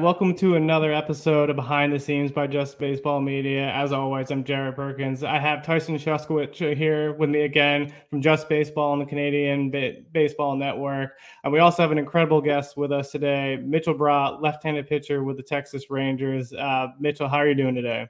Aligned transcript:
Welcome 0.00 0.34
to 0.36 0.56
another 0.56 0.90
episode 0.92 1.50
of 1.50 1.56
Behind 1.56 1.92
the 1.92 1.98
Seams 1.98 2.32
by 2.32 2.46
Just 2.46 2.78
Baseball 2.78 3.20
Media. 3.20 3.70
As 3.72 3.92
always, 3.92 4.30
I'm 4.30 4.42
Jared 4.42 4.74
Perkins. 4.74 5.22
I 5.22 5.38
have 5.38 5.64
Tyson 5.64 5.96
Shushkewich 5.96 6.76
here 6.76 7.12
with 7.12 7.28
me 7.28 7.42
again 7.42 7.92
from 8.08 8.22
Just 8.22 8.48
Baseball 8.48 8.94
and 8.94 9.02
the 9.02 9.06
Canadian 9.06 9.70
Baseball 10.12 10.56
Network. 10.56 11.18
And 11.44 11.52
we 11.52 11.58
also 11.58 11.82
have 11.82 11.92
an 11.92 11.98
incredible 11.98 12.40
guest 12.40 12.76
with 12.76 12.90
us 12.90 13.12
today, 13.12 13.60
Mitchell 13.62 13.94
Bratt, 13.94 14.40
left-handed 14.40 14.88
pitcher 14.88 15.22
with 15.22 15.36
the 15.36 15.42
Texas 15.42 15.90
Rangers. 15.90 16.54
Uh, 16.54 16.88
Mitchell, 16.98 17.28
how 17.28 17.36
are 17.36 17.48
you 17.48 17.54
doing 17.54 17.74
today? 17.74 18.08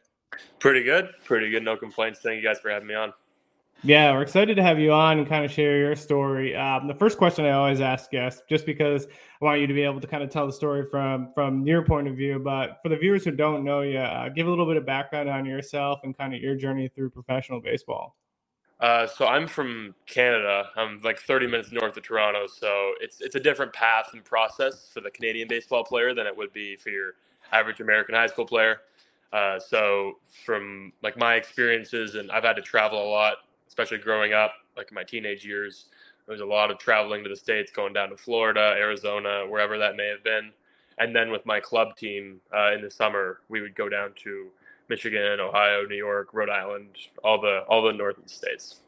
Pretty 0.61 0.85
good. 0.85 1.11
Pretty 1.25 1.51
good. 1.51 1.65
No 1.65 1.77
complaints. 1.77 2.21
Thank 2.21 2.37
you 2.37 2.43
guys 2.43 2.61
for 2.61 2.71
having 2.71 2.89
me 2.89 2.95
on. 2.95 3.13
Yeah, 3.85 4.13
we're 4.13 4.23
excited 4.23 4.55
to 4.55 4.63
have 4.63 4.79
you 4.79 4.93
on 4.93 5.19
and 5.19 5.29
kind 5.29 5.45
of 5.45 5.51
share 5.51 5.77
your 5.77 5.97
story. 5.97 6.55
Um, 6.55 6.87
the 6.87 6.95
first 6.95 7.19
question 7.19 7.45
I 7.45 7.51
always 7.51 7.81
ask 7.81 8.13
guests, 8.13 8.41
just 8.49 8.65
because 8.65 9.07
I 9.07 9.45
want 9.45 9.61
you 9.61 9.67
to 9.67 9.75
be 9.75 9.83
able 9.83 10.01
to 10.01 10.07
kind 10.07 10.23
of 10.23 10.31
tell 10.31 10.47
the 10.47 10.53
story 10.53 10.87
from 10.89 11.33
from 11.35 11.67
your 11.67 11.83
point 11.83 12.07
of 12.07 12.15
view, 12.15 12.39
but 12.39 12.79
for 12.81 12.91
the 12.91 12.97
viewers 12.97 13.25
who 13.25 13.33
don't 13.33 13.65
know 13.65 13.81
you, 13.81 13.99
uh, 13.99 14.29
give 14.29 14.47
a 14.47 14.51
little 14.51 14.67
bit 14.67 14.77
of 14.77 14.87
background 14.87 15.29
on 15.29 15.45
yourself 15.45 15.99
and 16.05 16.17
kind 16.17 16.33
of 16.33 16.41
your 16.41 16.55
journey 16.55 16.87
through 16.95 17.11
professional 17.11 17.61
baseball. 17.61 18.15
Uh, 18.79 19.05
so 19.05 19.27
I'm 19.27 19.49
from 19.49 19.97
Canada. 20.07 20.71
I'm 20.77 21.01
like 21.03 21.19
30 21.19 21.49
minutes 21.49 21.73
north 21.73 21.97
of 21.97 22.05
Toronto, 22.05 22.47
so 22.47 22.93
it's 23.01 23.21
it's 23.21 23.35
a 23.35 23.41
different 23.41 23.73
path 23.73 24.11
and 24.13 24.25
process 24.25 24.91
for 24.95 25.01
the 25.01 25.11
Canadian 25.11 25.49
baseball 25.49 25.83
player 25.83 26.15
than 26.15 26.29
it 26.29 26.37
would 26.37 26.53
be 26.53 26.77
for 26.77 26.91
your 26.91 27.15
average 27.51 27.81
American 27.81 28.15
high 28.15 28.29
school 28.29 28.47
player. 28.47 28.83
Uh, 29.33 29.59
so 29.59 30.21
from 30.47 30.93
like 31.03 31.17
my 31.17 31.35
experiences, 31.35 32.15
and 32.15 32.31
I've 32.31 32.45
had 32.45 32.55
to 32.55 32.63
travel 32.63 33.03
a 33.03 33.11
lot 33.11 33.39
especially 33.73 33.97
growing 33.97 34.35
up, 34.35 34.53
like 34.77 34.91
in 34.91 34.95
my 34.95 35.03
teenage 35.03 35.47
years. 35.47 35.87
There 36.27 36.35
was 36.35 36.43
a 36.43 36.47
lot 36.47 36.71
of 36.71 36.77
traveling 36.77 37.23
to 37.23 37.31
the 37.31 37.37
states, 37.37 37.73
going 37.73 37.95
down 37.95 38.11
to 38.11 38.19
Florida, 38.19 38.75
Arizona, 38.77 39.47
wherever 39.49 39.79
that 39.79 39.97
may 39.97 40.09
have 40.09 40.23
been. 40.23 40.51
And 40.99 41.17
then 41.17 41.31
with 41.31 41.47
my 41.47 41.59
club 41.59 41.97
team 41.97 42.39
uh, 42.55 42.73
in 42.73 42.83
the 42.83 42.91
summer, 42.91 43.41
we 43.49 43.63
would 43.63 43.75
go 43.75 43.89
down 43.89 44.11
to 44.25 44.49
Michigan, 44.91 45.41
Ohio, 45.41 45.87
New 45.87 45.97
York, 45.97 46.35
Rhode 46.35 46.51
Island, 46.51 46.89
all 47.25 47.41
the 47.41 47.61
all 47.67 47.83
the 47.83 47.95
northern 47.95 48.29
states. 48.29 48.81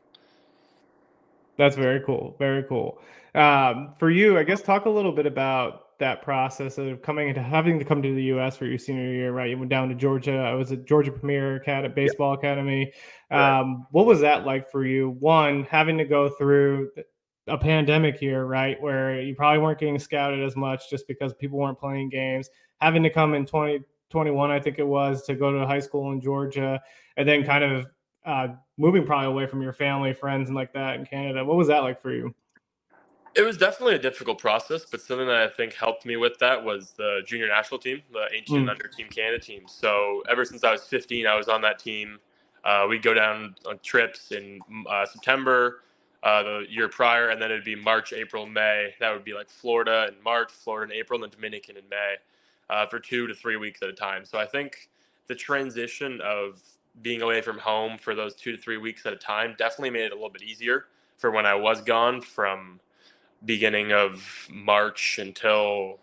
That's 1.57 1.77
very 1.77 2.01
cool. 2.01 2.37
Very 2.39 2.62
cool. 2.65 3.01
Um, 3.35 3.95
for 3.99 4.11
you, 4.11 4.37
I 4.39 4.43
guess 4.43 4.61
talk 4.61 4.85
a 4.85 4.91
little 4.91 5.12
bit 5.12 5.25
about 5.25 5.84
that 5.98 6.23
process 6.23 6.78
of 6.78 7.03
coming 7.03 7.28
into 7.28 7.42
having 7.42 7.78
to 7.78 7.84
come 7.84 8.03
to 8.03 8.14
the 8.14 8.23
U.S. 8.25 8.56
for 8.56 8.67
your 8.67 8.78
senior 8.78 9.12
year, 9.12 9.33
right? 9.33 9.50
You 9.50 9.59
went 9.59 9.70
down 9.70 9.89
to 9.89 9.95
Georgia. 9.95 10.37
I 10.37 10.55
was 10.55 10.73
at 10.73 10.87
Georgia 10.87 11.12
Premier 11.12 11.56
Academy, 11.56 11.95
Baseball 11.95 12.33
yeah. 12.33 12.39
Academy. 12.39 12.92
Um, 13.31 13.87
what 13.91 14.06
was 14.06 14.20
that 14.20 14.45
like 14.45 14.70
for 14.70 14.84
you? 14.84 15.17
One, 15.20 15.65
having 15.65 15.98
to 15.98 16.05
go 16.05 16.28
through 16.28 16.91
a 17.47 17.59
pandemic 17.59 18.17
here, 18.17 18.47
right, 18.47 18.81
where 18.81 19.20
you 19.20 19.34
probably 19.34 19.61
weren't 19.61 19.78
getting 19.78 19.98
scouted 19.98 20.42
as 20.42 20.56
much 20.56 20.89
just 20.89 21.06
because 21.06 21.34
people 21.34 21.59
weren't 21.59 21.78
playing 21.78 22.09
games. 22.09 22.48
Having 22.81 23.03
to 23.05 23.11
come 23.11 23.34
in 23.34 23.45
2021, 23.45 24.50
I 24.50 24.61
think 24.61 24.78
it 24.78 24.87
was, 24.87 25.25
to 25.25 25.34
go 25.34 25.53
to 25.53 25.67
high 25.67 25.81
school 25.81 26.12
in 26.12 26.20
Georgia, 26.20 26.81
and 27.17 27.28
then 27.28 27.45
kind 27.45 27.65
of 27.65 27.87
uh, 28.25 28.48
moving 28.78 29.05
probably 29.05 29.27
away 29.27 29.47
from 29.47 29.62
your 29.62 29.72
family, 29.72 30.12
friends, 30.15 30.48
and 30.48 30.56
like 30.56 30.72
that 30.72 30.97
in 30.97 31.05
Canada. 31.06 31.45
What 31.45 31.56
was 31.56 31.69
that 31.69 31.83
like 31.83 32.00
for 32.00 32.12
you? 32.12 32.34
It 33.37 33.43
was 33.43 33.57
definitely 33.57 33.97
a 33.97 33.99
difficult 33.99 34.39
process, 34.39 34.85
but 34.89 35.01
something 35.01 35.27
that 35.27 35.37
I 35.37 35.49
think 35.49 35.75
helped 35.75 36.07
me 36.07 36.17
with 36.17 36.39
that 36.39 36.63
was 36.63 36.93
the 36.93 37.21
junior 37.27 37.49
national 37.49 37.81
team, 37.81 38.00
the 38.12 38.28
18 38.33 38.65
mm. 38.65 38.71
under 38.71 38.87
Team 38.87 39.09
Canada 39.09 39.41
team. 39.41 39.65
So 39.67 40.22
ever 40.28 40.45
since 40.45 40.62
I 40.62 40.71
was 40.71 40.84
15, 40.84 41.27
I 41.27 41.34
was 41.34 41.49
on 41.49 41.61
that 41.62 41.81
team. 41.81 42.19
Uh, 42.65 42.87
we'd 42.89 43.03
go 43.03 43.12
down 43.12 43.56
on 43.69 43.81
trips 43.83 44.31
in 44.31 44.61
uh, 44.89 45.05
September, 45.05 45.83
uh, 46.23 46.43
the 46.44 46.67
year 46.71 46.89
prior, 46.89 47.31
and 47.31 47.43
then 47.43 47.50
it'd 47.50 47.65
be 47.65 47.75
March, 47.75 48.12
April, 48.12 48.47
May. 48.47 48.94
That 49.00 49.12
would 49.12 49.25
be 49.25 49.34
like 49.34 49.50
Florida 49.50 50.06
in 50.09 50.23
March, 50.23 50.53
Florida 50.53 50.93
in 50.93 50.99
April, 50.99 51.17
and 51.17 51.25
then 51.25 51.37
Dominican 51.37 51.77
in 51.77 51.89
May 51.91 52.15
uh, 52.71 52.87
for 52.87 53.00
two 53.00 53.27
to 53.27 53.34
three 53.34 53.56
weeks 53.56 53.83
at 53.83 53.89
a 53.89 53.93
time. 53.93 54.25
So 54.25 54.39
I 54.39 54.47
think 54.47 54.89
the 55.27 55.34
transition 55.34 56.21
of 56.23 56.61
being 57.03 57.21
away 57.21 57.41
from 57.41 57.59
home 57.59 57.99
for 57.99 58.15
those 58.15 58.34
two 58.34 58.53
to 58.53 58.59
three 58.59 58.77
weeks 58.77 59.05
at 59.06 59.12
a 59.12 59.17
time 59.17 59.56
definitely 59.59 59.91
made 59.91 60.05
it 60.05 60.12
a 60.12 60.15
little 60.15 60.31
bit 60.31 60.43
easier 60.43 60.87
for 61.17 61.31
when 61.31 61.47
I 61.47 61.55
was 61.55 61.81
gone 61.81 62.21
from 62.21 62.81
beginning 63.44 63.93
of 63.93 64.49
March 64.50 65.19
until 65.19 65.99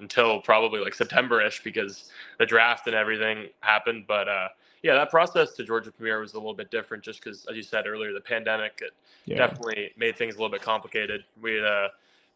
until 0.00 0.40
probably 0.40 0.80
like 0.80 0.94
September-ish 0.94 1.62
because 1.62 2.10
the 2.38 2.46
draft 2.46 2.86
and 2.86 2.96
everything 2.96 3.48
happened. 3.60 4.04
But 4.06 4.28
uh, 4.28 4.48
yeah, 4.82 4.94
that 4.94 5.10
process 5.10 5.52
to 5.54 5.64
Georgia 5.64 5.90
Premier 5.90 6.20
was 6.20 6.34
a 6.34 6.36
little 6.36 6.54
bit 6.54 6.70
different 6.70 7.02
just 7.02 7.22
because, 7.22 7.46
as 7.50 7.56
you 7.56 7.62
said 7.62 7.86
earlier, 7.86 8.12
the 8.12 8.20
pandemic 8.20 8.80
it 8.82 8.92
yeah. 9.26 9.36
definitely 9.36 9.92
made 9.96 10.16
things 10.16 10.34
a 10.34 10.38
little 10.38 10.50
bit 10.50 10.62
complicated. 10.62 11.24
We 11.40 11.54
had 11.54 11.64
a 11.64 11.88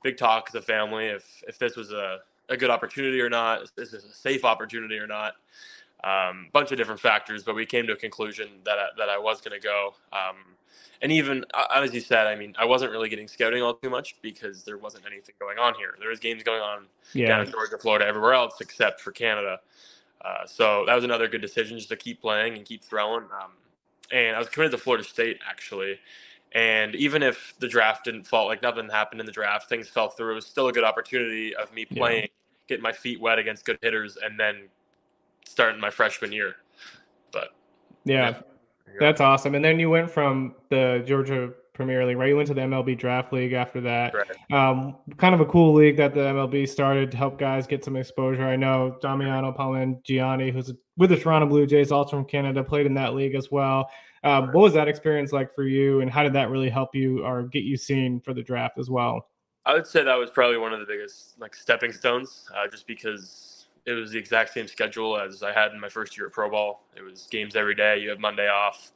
big 0.02 0.16
talk 0.16 0.48
as 0.48 0.54
a 0.54 0.62
family 0.62 1.06
if 1.06 1.42
if 1.46 1.58
this 1.58 1.76
was 1.76 1.92
a, 1.92 2.18
a 2.48 2.56
good 2.56 2.70
opportunity 2.70 3.20
or 3.20 3.30
not, 3.30 3.62
if 3.62 3.74
this 3.74 3.92
is 3.92 4.04
a 4.04 4.12
safe 4.12 4.44
opportunity 4.44 4.98
or 4.98 5.06
not. 5.06 5.34
A 6.04 6.10
um, 6.10 6.48
bunch 6.52 6.72
of 6.72 6.78
different 6.78 6.98
factors, 6.98 7.44
but 7.44 7.54
we 7.54 7.64
came 7.64 7.86
to 7.86 7.92
a 7.92 7.96
conclusion 7.96 8.48
that 8.64 8.76
I, 8.76 8.86
that 8.98 9.08
I 9.08 9.18
was 9.18 9.40
going 9.40 9.58
to 9.58 9.64
go. 9.64 9.94
Um, 10.12 10.36
and 11.02 11.10
even 11.10 11.44
uh, 11.52 11.66
as 11.74 11.92
you 11.92 12.00
said, 12.00 12.26
I 12.26 12.36
mean, 12.36 12.54
I 12.58 12.64
wasn't 12.64 12.92
really 12.92 13.08
getting 13.08 13.28
scouting 13.28 13.62
all 13.62 13.74
too 13.74 13.90
much 13.90 14.16
because 14.22 14.62
there 14.62 14.78
wasn't 14.78 15.04
anything 15.04 15.34
going 15.40 15.58
on 15.58 15.74
here. 15.74 15.94
There 15.98 16.08
was 16.08 16.20
games 16.20 16.42
going 16.42 16.60
on 16.60 16.86
yeah. 17.12 17.28
down 17.28 17.40
in 17.40 17.50
Georgia, 17.50 17.76
Florida, 17.78 18.06
everywhere 18.06 18.34
else 18.34 18.60
except 18.60 19.00
for 19.00 19.10
Canada. 19.10 19.60
Uh, 20.24 20.46
so 20.46 20.84
that 20.86 20.94
was 20.94 21.02
another 21.02 21.26
good 21.26 21.40
decision 21.40 21.76
just 21.76 21.88
to 21.88 21.96
keep 21.96 22.20
playing 22.20 22.54
and 22.56 22.64
keep 22.64 22.84
throwing. 22.84 23.24
Um, 23.24 23.52
and 24.12 24.36
I 24.36 24.38
was 24.38 24.48
committed 24.48 24.72
to 24.72 24.78
Florida 24.78 25.04
State 25.04 25.40
actually. 25.48 25.98
And 26.52 26.94
even 26.94 27.22
if 27.22 27.54
the 27.58 27.66
draft 27.66 28.04
didn't 28.04 28.24
fall, 28.24 28.46
like 28.46 28.62
nothing 28.62 28.88
happened 28.88 29.20
in 29.20 29.26
the 29.26 29.32
draft, 29.32 29.68
things 29.68 29.88
fell 29.88 30.10
through. 30.10 30.32
It 30.32 30.34
was 30.36 30.46
still 30.46 30.68
a 30.68 30.72
good 30.72 30.84
opportunity 30.84 31.56
of 31.56 31.72
me 31.72 31.86
playing, 31.86 32.22
yeah. 32.22 32.28
getting 32.68 32.82
my 32.82 32.92
feet 32.92 33.20
wet 33.20 33.38
against 33.38 33.64
good 33.64 33.78
hitters, 33.80 34.18
and 34.22 34.38
then 34.38 34.68
starting 35.46 35.80
my 35.80 35.88
freshman 35.88 36.30
year. 36.30 36.56
But 37.32 37.54
yeah. 38.04 38.28
yeah 38.28 38.40
that's 39.00 39.20
awesome. 39.20 39.54
And 39.54 39.64
then 39.64 39.78
you 39.78 39.90
went 39.90 40.10
from 40.10 40.54
the 40.70 41.02
Georgia 41.06 41.52
Premier 41.74 42.04
League, 42.04 42.18
right? 42.18 42.28
You 42.28 42.36
went 42.36 42.48
to 42.48 42.54
the 42.54 42.60
MLB 42.60 42.98
Draft 42.98 43.32
League 43.32 43.52
after 43.52 43.80
that. 43.80 44.14
Right. 44.14 44.52
Um, 44.52 44.96
kind 45.16 45.34
of 45.34 45.40
a 45.40 45.46
cool 45.46 45.72
league 45.72 45.96
that 45.96 46.14
the 46.14 46.20
MLB 46.20 46.68
started 46.68 47.10
to 47.10 47.16
help 47.16 47.38
guys 47.38 47.66
get 47.66 47.84
some 47.84 47.96
exposure. 47.96 48.44
I 48.44 48.56
know 48.56 48.98
Damiano 49.00 49.52
Palmegiani, 49.52 50.52
who's 50.52 50.72
with 50.96 51.10
the 51.10 51.16
Toronto 51.16 51.46
Blue 51.46 51.66
Jays, 51.66 51.90
also 51.90 52.16
from 52.16 52.26
Canada, 52.26 52.62
played 52.62 52.86
in 52.86 52.94
that 52.94 53.14
league 53.14 53.34
as 53.34 53.50
well. 53.50 53.90
Um, 54.24 54.46
right. 54.46 54.54
What 54.54 54.62
was 54.62 54.74
that 54.74 54.86
experience 54.86 55.32
like 55.32 55.52
for 55.54 55.64
you, 55.64 56.00
and 56.00 56.10
how 56.10 56.22
did 56.22 56.34
that 56.34 56.50
really 56.50 56.68
help 56.68 56.94
you 56.94 57.24
or 57.24 57.44
get 57.44 57.64
you 57.64 57.76
seen 57.76 58.20
for 58.20 58.34
the 58.34 58.42
draft 58.42 58.78
as 58.78 58.90
well? 58.90 59.28
I 59.64 59.74
would 59.74 59.86
say 59.86 60.04
that 60.04 60.14
was 60.14 60.30
probably 60.30 60.58
one 60.58 60.72
of 60.72 60.80
the 60.80 60.86
biggest 60.86 61.40
like 61.40 61.54
stepping 61.54 61.92
stones, 61.92 62.48
uh, 62.54 62.68
just 62.68 62.86
because 62.86 63.51
it 63.84 63.92
was 63.92 64.12
the 64.12 64.18
exact 64.18 64.52
same 64.52 64.68
schedule 64.68 65.18
as 65.18 65.42
I 65.42 65.52
had 65.52 65.72
in 65.72 65.80
my 65.80 65.88
first 65.88 66.16
year 66.16 66.26
of 66.26 66.32
pro 66.32 66.50
ball. 66.50 66.84
It 66.96 67.02
was 67.02 67.26
games 67.30 67.56
every 67.56 67.74
day. 67.74 67.98
You 67.98 68.10
have 68.10 68.20
Monday 68.20 68.48
off, 68.48 68.92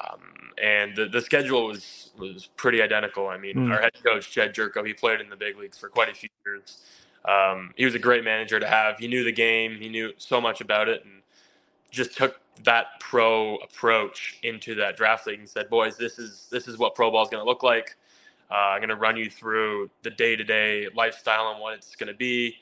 um, 0.00 0.20
and 0.62 0.94
the, 0.96 1.06
the 1.06 1.20
schedule 1.20 1.66
was 1.66 2.10
was 2.18 2.48
pretty 2.56 2.82
identical. 2.82 3.28
I 3.28 3.36
mean, 3.36 3.56
mm. 3.56 3.72
our 3.72 3.80
head 3.80 3.92
coach 4.04 4.30
Jedd 4.30 4.54
Gyorko, 4.54 4.86
he 4.86 4.92
played 4.92 5.20
in 5.20 5.28
the 5.28 5.36
big 5.36 5.58
leagues 5.58 5.78
for 5.78 5.88
quite 5.88 6.08
a 6.08 6.14
few 6.14 6.28
years. 6.44 6.84
Um, 7.24 7.72
he 7.76 7.84
was 7.84 7.94
a 7.94 7.98
great 7.98 8.22
manager 8.22 8.60
to 8.60 8.66
have. 8.66 8.98
He 8.98 9.08
knew 9.08 9.24
the 9.24 9.32
game. 9.32 9.78
He 9.80 9.88
knew 9.88 10.12
so 10.18 10.40
much 10.40 10.60
about 10.60 10.88
it, 10.88 11.04
and 11.04 11.22
just 11.90 12.16
took 12.16 12.40
that 12.64 13.00
pro 13.00 13.56
approach 13.56 14.38
into 14.42 14.74
that 14.76 14.96
draft 14.96 15.26
league 15.26 15.40
and 15.40 15.48
said, 15.48 15.68
"Boys, 15.68 15.96
this 15.96 16.18
is 16.20 16.46
this 16.50 16.68
is 16.68 16.78
what 16.78 16.94
pro 16.94 17.10
ball 17.10 17.24
is 17.24 17.28
going 17.28 17.42
to 17.42 17.48
look 17.48 17.64
like. 17.64 17.96
Uh, 18.48 18.54
I'm 18.54 18.78
going 18.78 18.90
to 18.90 18.96
run 18.96 19.16
you 19.16 19.28
through 19.28 19.90
the 20.04 20.10
day 20.10 20.36
to 20.36 20.44
day 20.44 20.86
lifestyle 20.94 21.50
and 21.50 21.60
what 21.60 21.74
it's 21.74 21.96
going 21.96 22.12
to 22.12 22.16
be." 22.16 22.56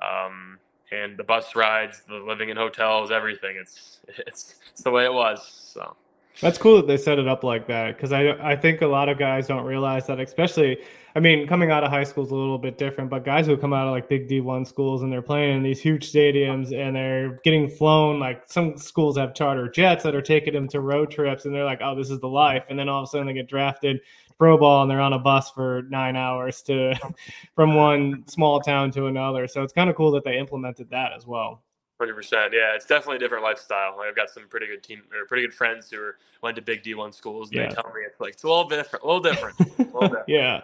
Um, 0.00 0.58
and 0.92 1.16
the 1.16 1.24
bus 1.24 1.54
rides, 1.54 2.02
the 2.08 2.16
living 2.16 2.48
in 2.48 2.56
hotels, 2.56 3.10
everything. 3.10 3.56
It's 3.60 4.00
it's, 4.26 4.54
it's 4.72 4.82
the 4.82 4.90
way 4.90 5.04
it 5.04 5.12
was. 5.12 5.70
So 5.74 5.96
that's 6.40 6.58
cool 6.58 6.76
that 6.76 6.86
they 6.86 6.96
set 6.96 7.18
it 7.18 7.26
up 7.26 7.42
like 7.42 7.66
that 7.68 7.96
because 7.96 8.12
I 8.12 8.30
I 8.40 8.56
think 8.56 8.82
a 8.82 8.86
lot 8.86 9.08
of 9.08 9.18
guys 9.18 9.46
don't 9.46 9.64
realize 9.64 10.06
that, 10.06 10.20
especially. 10.20 10.78
I 11.16 11.20
mean, 11.20 11.48
coming 11.48 11.72
out 11.72 11.82
of 11.82 11.90
high 11.90 12.04
school 12.04 12.24
is 12.24 12.30
a 12.30 12.36
little 12.36 12.58
bit 12.58 12.78
different, 12.78 13.10
but 13.10 13.24
guys 13.24 13.46
who 13.46 13.56
come 13.56 13.72
out 13.72 13.88
of 13.88 13.92
like 13.92 14.08
big 14.08 14.28
D1 14.28 14.68
schools 14.68 15.02
and 15.02 15.12
they're 15.12 15.22
playing 15.22 15.56
in 15.56 15.62
these 15.64 15.80
huge 15.80 16.12
stadiums 16.12 16.72
and 16.72 16.94
they're 16.94 17.40
getting 17.42 17.68
flown, 17.68 18.20
like 18.20 18.42
some 18.46 18.76
schools 18.76 19.16
have 19.16 19.34
charter 19.34 19.68
jets 19.68 20.04
that 20.04 20.14
are 20.14 20.22
taking 20.22 20.52
them 20.52 20.68
to 20.68 20.80
road 20.80 21.10
trips 21.10 21.44
and 21.44 21.52
they're 21.52 21.64
like, 21.64 21.80
oh, 21.82 21.96
this 21.96 22.10
is 22.10 22.20
the 22.20 22.28
life. 22.28 22.66
And 22.68 22.78
then 22.78 22.88
all 22.88 23.02
of 23.02 23.08
a 23.08 23.10
sudden 23.10 23.26
they 23.26 23.32
get 23.32 23.48
drafted 23.48 24.00
pro 24.38 24.56
ball 24.56 24.82
and 24.82 24.90
they're 24.90 25.00
on 25.00 25.12
a 25.12 25.18
bus 25.18 25.50
for 25.50 25.82
nine 25.90 26.16
hours 26.16 26.62
to 26.62 26.94
from 27.54 27.74
one 27.74 28.26
small 28.28 28.60
town 28.60 28.90
to 28.92 29.06
another. 29.06 29.46
So 29.48 29.62
it's 29.62 29.72
kind 29.72 29.90
of 29.90 29.96
cool 29.96 30.10
that 30.12 30.24
they 30.24 30.38
implemented 30.38 30.90
that 30.90 31.12
as 31.12 31.26
well. 31.26 31.62
Hundred 32.00 32.14
percent, 32.14 32.52
yeah. 32.52 32.76
It's 32.76 32.86
definitely 32.86 33.16
a 33.16 33.18
different 33.18 33.42
lifestyle. 33.42 33.98
I've 34.00 34.14
got 34.14 34.30
some 34.30 34.46
pretty 34.48 34.68
good 34.68 34.84
team 34.84 35.02
or 35.12 35.26
pretty 35.26 35.42
good 35.42 35.54
friends 35.54 35.90
who 35.90 36.00
are, 36.00 36.16
went 36.42 36.54
to 36.54 36.62
big 36.62 36.84
D 36.84 36.94
one 36.94 37.12
schools. 37.12 37.48
And 37.48 37.56
yeah. 37.56 37.68
They 37.68 37.74
tell 37.74 37.92
me 37.92 38.02
it's 38.06 38.20
like 38.20 38.34
it's 38.34 38.44
a 38.44 38.48
little 38.48 38.68
bit 38.68 38.76
different, 38.76 39.04
a 39.04 39.06
little 39.08 39.20
different. 39.20 39.60
A 39.60 39.82
little 39.82 40.00
different. 40.02 40.28
yeah, 40.28 40.60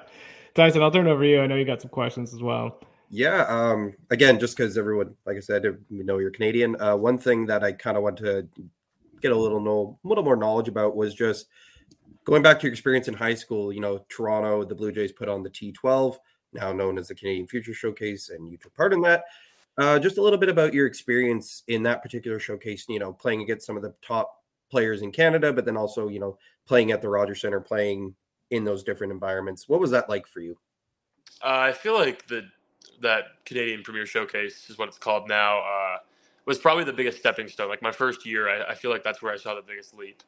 Tyson, 0.55 0.81
I'll 0.81 0.93
turn 0.93 1.09
it 1.09 1.11
over 1.11 1.25
to 1.25 1.29
you. 1.29 1.41
I 1.41 1.49
know 1.49 1.57
you 1.57 1.65
got 1.65 1.83
some 1.83 1.91
questions 1.91 2.33
as 2.33 2.41
well. 2.41 2.79
Yeah. 3.11 3.45
Um, 3.49 3.95
again, 4.11 4.39
just 4.39 4.57
because 4.57 4.79
everyone, 4.79 5.17
like 5.27 5.37
I 5.37 5.41
said, 5.41 5.65
we 5.91 6.05
know 6.05 6.19
you're 6.19 6.31
Canadian. 6.31 6.81
Uh, 6.81 6.97
one 6.97 7.19
thing 7.19 7.47
that 7.47 7.65
I 7.65 7.73
kind 7.73 7.97
of 7.97 8.05
want 8.05 8.17
to 8.19 8.49
get 9.21 9.33
a 9.33 9.37
little 9.37 9.61
know, 9.61 9.99
a 10.05 10.09
little 10.09 10.25
more 10.25 10.37
knowledge 10.37 10.69
about 10.69 10.95
was 10.95 11.15
just 11.15 11.47
going 12.25 12.43
back 12.43 12.59
to 12.59 12.65
your 12.65 12.73
experience 12.73 13.09
in 13.09 13.15
high 13.15 13.35
school, 13.35 13.73
you 13.73 13.81
know, 13.81 14.05
Toronto, 14.09 14.65
the 14.65 14.75
Blue 14.75 14.93
Jays 14.93 15.13
put 15.13 15.29
on 15.29 15.43
the 15.43 15.51
T12, 15.51 16.17
now 16.53 16.73
known 16.73 16.99
as 16.99 17.09
the 17.09 17.15
Canadian 17.15 17.47
Future 17.47 17.75
Showcase, 17.75 18.31
and 18.31 18.49
you 18.49 18.57
took 18.57 18.75
part 18.75 18.93
in 18.93 19.01
that. 19.03 19.25
Uh, 19.77 19.99
just 19.99 20.19
a 20.19 20.23
little 20.23 20.39
bit 20.39 20.49
about 20.49 20.73
your 20.73 20.87
experience 20.87 21.65
in 21.69 21.83
that 21.83 22.01
particular 22.01 22.39
showcase. 22.39 22.87
You 22.89 23.01
know, 23.01 23.13
playing 23.13 23.43
against 23.43 23.67
some 23.67 23.77
of 23.77 23.83
the 23.83 23.93
top 24.07 24.43
players 24.71 25.03
in 25.03 25.11
Canada, 25.11 25.53
but 25.53 25.65
then 25.65 25.77
also 25.77 26.09
you 26.09 26.21
know 26.21 26.39
playing 26.67 26.93
at 26.93 27.03
the 27.03 27.09
Rogers 27.09 27.41
Center, 27.41 27.61
playing 27.61 28.15
in 28.51 28.63
those 28.65 28.85
different 28.85 29.13
environments. 29.13 29.69
What 29.69 29.81
was 29.81 29.91
that 29.91 30.09
like 30.09 30.27
for 30.27 30.41
you? 30.41 30.57
Uh, 31.43 31.59
I 31.59 31.73
feel 31.73 31.95
like 31.95 32.27
the 32.29 32.47
that 33.03 33.25
Canadian 33.45 33.83
Premier 33.83 34.07
Showcase 34.07 34.71
is 34.71 34.79
what 34.79 34.89
it's 34.89 34.99
called 34.99 35.29
now. 35.29 35.59
Uh, 35.59 35.99
was 36.47 36.59
probably 36.59 36.85
the 36.85 36.93
biggest 36.93 37.19
stepping 37.19 37.49
stone. 37.49 37.69
Like 37.69 37.83
my 37.83 37.91
first 37.91 38.25
year, 38.25 38.49
I, 38.49 38.71
I 38.71 38.75
feel 38.75 38.91
like 38.91 39.03
that's 39.03 39.23
where 39.23 39.33
I 39.33 39.37
saw 39.37 39.55
the 39.55 39.63
biggest 39.63 39.97
leap. 39.97 40.23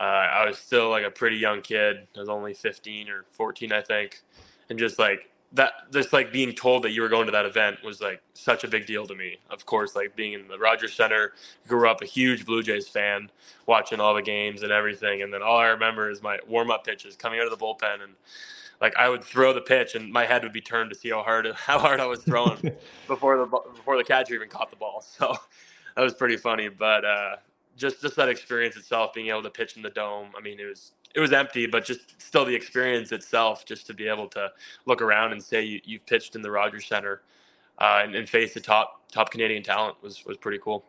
Uh, 0.00 0.02
I 0.02 0.46
was 0.46 0.58
still 0.58 0.90
like 0.90 1.04
a 1.04 1.10
pretty 1.10 1.36
young 1.36 1.62
kid. 1.62 2.06
I 2.16 2.20
was 2.20 2.28
only 2.28 2.54
15 2.54 3.08
or 3.08 3.24
14, 3.32 3.72
I 3.72 3.80
think, 3.82 4.22
and 4.70 4.78
just 4.78 4.98
like 4.98 5.30
that, 5.52 5.72
just 5.92 6.12
like 6.12 6.32
being 6.32 6.52
told 6.52 6.84
that 6.84 6.90
you 6.90 7.02
were 7.02 7.08
going 7.08 7.26
to 7.26 7.32
that 7.32 7.46
event 7.46 7.78
was 7.84 8.00
like 8.00 8.20
such 8.34 8.64
a 8.64 8.68
big 8.68 8.86
deal 8.86 9.06
to 9.06 9.14
me. 9.14 9.38
Of 9.50 9.64
course, 9.66 9.96
like 9.96 10.14
being 10.16 10.34
in 10.34 10.48
the 10.48 10.58
Rogers 10.58 10.92
Center, 10.92 11.32
grew 11.66 11.88
up 11.88 12.02
a 12.02 12.06
huge 12.06 12.44
Blue 12.44 12.62
Jays 12.62 12.88
fan, 12.88 13.30
watching 13.66 14.00
all 14.00 14.14
the 14.14 14.22
games 14.22 14.62
and 14.62 14.72
everything, 14.72 15.22
and 15.22 15.32
then 15.32 15.42
all 15.42 15.58
I 15.58 15.68
remember 15.68 16.10
is 16.10 16.22
my 16.22 16.38
warm 16.46 16.70
up 16.70 16.84
pitches 16.84 17.16
coming 17.16 17.40
out 17.40 17.50
of 17.50 17.58
the 17.58 17.64
bullpen 17.64 18.02
and 18.02 18.14
like 18.80 18.96
I 18.96 19.08
would 19.08 19.24
throw 19.24 19.52
the 19.52 19.60
pitch 19.60 19.94
and 19.94 20.12
my 20.12 20.26
head 20.26 20.42
would 20.42 20.52
be 20.52 20.60
turned 20.60 20.90
to 20.90 20.96
see 20.96 21.10
how 21.10 21.22
hard 21.22 21.46
how 21.56 21.78
hard 21.78 22.00
I 22.00 22.06
was 22.06 22.22
throwing 22.22 22.72
before 23.06 23.36
the 23.38 23.46
before 23.46 23.96
the 23.96 24.04
catcher 24.04 24.34
even 24.34 24.48
caught 24.48 24.70
the 24.70 24.76
ball. 24.76 25.04
So 25.18 25.36
that 25.96 26.02
was 26.02 26.14
pretty 26.14 26.36
funny. 26.36 26.68
But 26.68 27.04
uh, 27.06 27.36
just 27.76 28.00
just 28.00 28.16
that 28.16 28.28
experience 28.28 28.76
itself, 28.76 29.12
being 29.14 29.28
able 29.28 29.42
to 29.42 29.50
pitch 29.50 29.76
in 29.76 29.82
the 29.82 29.90
dome. 29.90 30.28
I 30.36 30.40
mean, 30.40 30.58
it 30.58 30.66
was 30.66 30.92
it 31.14 31.20
was 31.20 31.32
empty, 31.32 31.66
but 31.66 31.84
just 31.84 32.20
still 32.20 32.44
the 32.44 32.54
experience 32.54 33.12
itself, 33.12 33.64
just 33.64 33.86
to 33.86 33.94
be 33.94 34.08
able 34.08 34.28
to 34.28 34.50
look 34.86 35.00
around 35.00 35.32
and 35.32 35.42
say 35.42 35.62
you, 35.62 35.80
you've 35.84 36.06
pitched 36.06 36.36
in 36.36 36.42
the 36.42 36.50
Rogers 36.50 36.86
Center 36.86 37.22
uh, 37.78 38.00
and, 38.02 38.14
and 38.14 38.28
face 38.28 38.54
the 38.54 38.60
top 38.60 39.02
top 39.10 39.30
Canadian 39.30 39.62
talent 39.62 39.96
was 40.02 40.24
was 40.24 40.36
pretty 40.36 40.58
cool. 40.58 40.84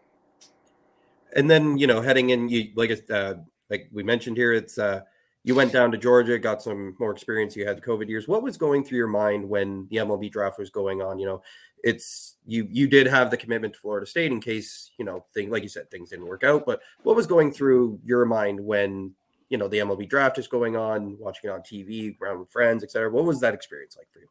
And 1.35 1.49
then 1.49 1.77
you 1.77 1.87
know, 1.87 2.01
heading 2.01 2.29
in, 2.31 2.49
you 2.49 2.69
like 2.75 2.91
uh, 3.09 3.35
like 3.69 3.89
we 3.91 4.03
mentioned 4.03 4.37
here, 4.37 4.53
it's 4.53 4.77
uh, 4.77 5.01
you 5.43 5.55
went 5.55 5.71
down 5.71 5.91
to 5.91 5.97
Georgia, 5.97 6.37
got 6.37 6.61
some 6.61 6.95
more 6.99 7.11
experience. 7.11 7.55
You 7.55 7.65
had 7.65 7.77
the 7.77 7.81
COVID 7.81 8.09
years. 8.09 8.27
What 8.27 8.43
was 8.43 8.57
going 8.57 8.83
through 8.83 8.97
your 8.97 9.07
mind 9.07 9.47
when 9.47 9.87
the 9.89 9.97
MLB 9.97 10.31
draft 10.31 10.59
was 10.59 10.69
going 10.69 11.01
on? 11.01 11.19
You 11.19 11.25
know, 11.25 11.41
it's 11.83 12.35
you 12.45 12.67
you 12.69 12.87
did 12.87 13.07
have 13.07 13.31
the 13.31 13.37
commitment 13.37 13.73
to 13.73 13.79
Florida 13.79 14.05
State 14.05 14.31
in 14.31 14.41
case 14.41 14.91
you 14.97 15.05
know 15.05 15.25
thing 15.33 15.49
like 15.49 15.63
you 15.63 15.69
said 15.69 15.89
things 15.89 16.09
didn't 16.09 16.27
work 16.27 16.43
out. 16.43 16.65
But 16.65 16.81
what 17.03 17.15
was 17.15 17.27
going 17.27 17.51
through 17.51 17.99
your 18.03 18.25
mind 18.25 18.59
when 18.59 19.13
you 19.49 19.57
know 19.57 19.67
the 19.67 19.77
MLB 19.79 20.09
draft 20.09 20.37
is 20.37 20.47
going 20.47 20.75
on, 20.75 21.17
watching 21.19 21.49
it 21.49 21.53
on 21.53 21.61
TV, 21.61 22.19
around 22.21 22.39
with 22.39 22.49
friends, 22.49 22.83
etc. 22.83 23.09
What 23.11 23.25
was 23.25 23.39
that 23.41 23.53
experience 23.53 23.95
like 23.97 24.11
for 24.11 24.19
you? 24.19 24.27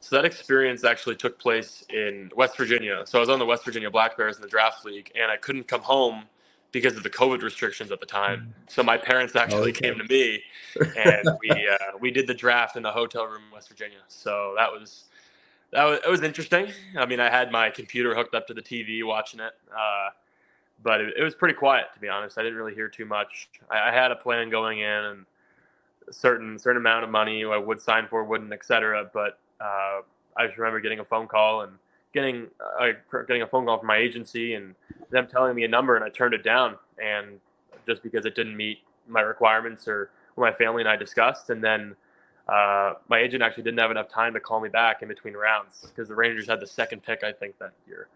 So 0.00 0.16
that 0.16 0.24
experience 0.24 0.82
actually 0.82 1.16
took 1.16 1.38
place 1.38 1.84
in 1.90 2.30
West 2.34 2.56
Virginia. 2.56 3.02
So 3.04 3.18
I 3.18 3.20
was 3.20 3.28
on 3.28 3.38
the 3.38 3.44
West 3.44 3.64
Virginia 3.64 3.90
Black 3.90 4.16
Bears 4.16 4.36
in 4.36 4.42
the 4.42 4.48
draft 4.48 4.84
league, 4.84 5.12
and 5.14 5.30
I 5.30 5.36
couldn't 5.36 5.68
come 5.68 5.82
home 5.82 6.24
because 6.72 6.96
of 6.96 7.02
the 7.02 7.10
COVID 7.10 7.42
restrictions 7.42 7.90
at 7.90 8.00
the 8.00 8.06
time. 8.06 8.54
Mm. 8.66 8.72
So 8.72 8.82
my 8.82 8.96
parents 8.96 9.36
actually 9.36 9.70
okay. 9.70 9.88
came 9.88 9.98
to 9.98 10.04
me, 10.04 10.42
and 10.96 11.28
we 11.40 11.50
uh, 11.50 11.98
we 12.00 12.10
did 12.10 12.26
the 12.26 12.34
draft 12.34 12.76
in 12.76 12.82
the 12.82 12.90
hotel 12.90 13.26
room 13.26 13.42
in 13.46 13.52
West 13.52 13.68
Virginia. 13.68 13.98
So 14.08 14.54
that 14.56 14.70
was 14.70 15.04
that 15.72 15.84
was 15.84 16.00
it 16.04 16.10
was 16.10 16.22
interesting. 16.22 16.68
I 16.98 17.06
mean, 17.06 17.20
I 17.20 17.30
had 17.30 17.52
my 17.52 17.70
computer 17.70 18.14
hooked 18.14 18.34
up 18.34 18.46
to 18.48 18.54
the 18.54 18.62
TV 18.62 19.04
watching 19.04 19.40
it, 19.40 19.52
uh, 19.72 20.10
but 20.82 21.00
it, 21.00 21.14
it, 21.18 21.22
was 21.22 21.34
pretty 21.34 21.54
quiet 21.54 21.86
to 21.94 22.00
be 22.00 22.08
honest. 22.08 22.38
I 22.38 22.42
didn't 22.42 22.58
really 22.58 22.74
hear 22.74 22.88
too 22.88 23.04
much. 23.04 23.48
I, 23.70 23.90
I, 23.90 23.92
had 23.92 24.10
a 24.10 24.16
plan 24.16 24.50
going 24.50 24.80
in 24.80 24.88
and 24.88 25.26
a 26.08 26.12
certain 26.12 26.58
certain 26.58 26.80
amount 26.80 27.04
of 27.04 27.10
money 27.10 27.44
I 27.44 27.56
would 27.56 27.80
sign 27.80 28.08
for, 28.08 28.24
wouldn't, 28.24 28.52
etc. 28.52 29.10
But 29.12 29.38
uh, 29.60 30.00
I 30.36 30.46
just 30.46 30.58
remember 30.58 30.80
getting 30.80 30.98
a 30.98 31.04
phone 31.04 31.28
call 31.28 31.62
and 31.62 31.72
getting 32.12 32.48
uh, 32.80 32.88
getting 33.28 33.42
a 33.42 33.46
phone 33.46 33.64
call 33.66 33.78
from 33.78 33.86
my 33.86 33.96
agency 33.96 34.54
and 34.54 34.74
them 35.10 35.28
telling 35.28 35.54
me 35.54 35.64
a 35.64 35.68
number, 35.68 35.94
and 35.94 36.04
I 36.04 36.08
turned 36.08 36.34
it 36.34 36.42
down, 36.42 36.76
and 37.02 37.38
just 37.86 38.02
because 38.02 38.26
it 38.26 38.34
didn't 38.34 38.56
meet 38.56 38.78
my 39.08 39.20
requirements 39.20 39.86
or 39.86 40.10
what 40.34 40.50
my 40.50 40.56
family 40.56 40.82
and 40.82 40.88
I 40.88 40.96
discussed, 40.96 41.50
and 41.50 41.62
then. 41.62 41.94
Uh, 42.50 42.94
my 43.08 43.20
agent 43.20 43.42
actually 43.42 43.62
didn't 43.62 43.78
have 43.78 43.92
enough 43.92 44.08
time 44.08 44.34
to 44.34 44.40
call 44.40 44.60
me 44.60 44.68
back 44.68 45.02
in 45.02 45.08
between 45.08 45.34
rounds 45.34 45.86
because 45.86 46.08
the 46.08 46.14
Rangers 46.14 46.48
had 46.48 46.58
the 46.58 46.66
second 46.66 47.02
pick, 47.02 47.22
I 47.22 47.32
think, 47.32 47.56
that 47.58 47.72
year. 47.86 48.08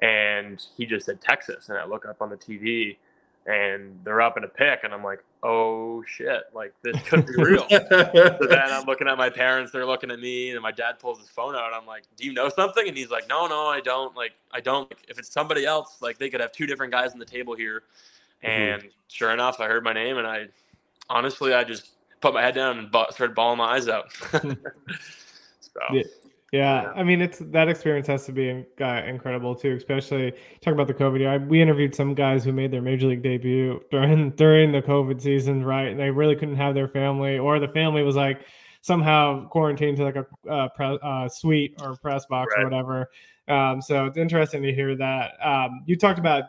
And 0.00 0.62
he 0.76 0.84
just 0.84 1.06
said 1.06 1.22
Texas. 1.22 1.70
And 1.70 1.78
I 1.78 1.86
look 1.86 2.04
up 2.04 2.20
on 2.20 2.28
the 2.28 2.36
TV 2.36 2.98
and 3.46 3.98
they're 4.04 4.20
up 4.20 4.36
in 4.36 4.44
a 4.44 4.48
pick. 4.48 4.80
And 4.84 4.92
I'm 4.92 5.02
like, 5.02 5.24
oh 5.42 6.04
shit, 6.06 6.42
like 6.52 6.74
this 6.82 7.00
could 7.04 7.24
be 7.24 7.34
real. 7.36 7.66
so 7.70 7.78
then 7.88 8.60
I'm 8.70 8.84
looking 8.84 9.08
at 9.08 9.16
my 9.16 9.30
parents, 9.30 9.72
they're 9.72 9.86
looking 9.86 10.10
at 10.10 10.20
me, 10.20 10.50
and 10.50 10.60
my 10.60 10.70
dad 10.70 10.98
pulls 10.98 11.18
his 11.18 11.30
phone 11.30 11.54
out. 11.54 11.68
And 11.68 11.74
I'm 11.74 11.86
like, 11.86 12.02
do 12.18 12.26
you 12.26 12.34
know 12.34 12.50
something? 12.50 12.86
And 12.86 12.96
he's 12.96 13.10
like, 13.10 13.26
no, 13.26 13.46
no, 13.46 13.68
I 13.68 13.80
don't. 13.80 14.14
Like, 14.14 14.32
I 14.52 14.60
don't. 14.60 14.92
If 15.08 15.18
it's 15.18 15.32
somebody 15.32 15.64
else, 15.64 15.96
like 16.02 16.18
they 16.18 16.28
could 16.28 16.42
have 16.42 16.52
two 16.52 16.66
different 16.66 16.92
guys 16.92 17.12
on 17.12 17.18
the 17.18 17.24
table 17.24 17.54
here. 17.54 17.84
Mm-hmm. 18.44 18.82
And 18.84 18.90
sure 19.08 19.30
enough, 19.30 19.60
I 19.60 19.66
heard 19.66 19.82
my 19.82 19.94
name 19.94 20.18
and 20.18 20.26
I 20.26 20.48
honestly, 21.08 21.54
I 21.54 21.64
just 21.64 21.88
put 22.20 22.34
my 22.34 22.42
head 22.42 22.54
down 22.54 22.78
and 22.78 22.88
started 23.10 23.34
bawling 23.34 23.58
my 23.58 23.76
eyes 23.76 23.88
out. 23.88 24.12
so. 24.32 25.80
Yeah. 25.92 26.02
Yeah, 26.50 26.92
I 26.96 27.02
mean, 27.02 27.20
it's 27.20 27.40
that 27.40 27.68
experience 27.68 28.06
has 28.06 28.24
to 28.24 28.32
be 28.32 28.64
uh, 28.80 29.02
incredible 29.06 29.54
too. 29.54 29.74
Especially 29.74 30.32
talk 30.62 30.72
about 30.72 30.86
the 30.86 30.94
COVID 30.94 31.18
year. 31.18 31.28
I, 31.28 31.36
we 31.36 31.60
interviewed 31.60 31.94
some 31.94 32.14
guys 32.14 32.42
who 32.42 32.52
made 32.52 32.70
their 32.70 32.80
major 32.80 33.06
league 33.06 33.22
debut 33.22 33.82
during 33.90 34.30
during 34.36 34.72
the 34.72 34.80
COVID 34.80 35.20
season, 35.20 35.62
right? 35.62 35.88
And 35.88 36.00
they 36.00 36.10
really 36.10 36.34
couldn't 36.34 36.56
have 36.56 36.74
their 36.74 36.88
family, 36.88 37.38
or 37.38 37.58
the 37.60 37.68
family 37.68 38.02
was 38.02 38.16
like 38.16 38.46
somehow 38.80 39.46
quarantined 39.48 39.98
to 39.98 40.04
like 40.04 40.16
a 40.16 40.26
uh, 40.50 40.68
pre, 40.70 40.98
uh, 41.02 41.28
suite 41.28 41.74
or 41.82 41.96
press 41.96 42.24
box 42.24 42.54
right. 42.56 42.62
or 42.62 42.70
whatever. 42.70 43.10
Um, 43.48 43.82
so 43.82 44.06
it's 44.06 44.16
interesting 44.16 44.62
to 44.62 44.72
hear 44.72 44.96
that. 44.96 45.32
Um, 45.46 45.82
you 45.84 45.96
talked 45.96 46.18
about 46.18 46.44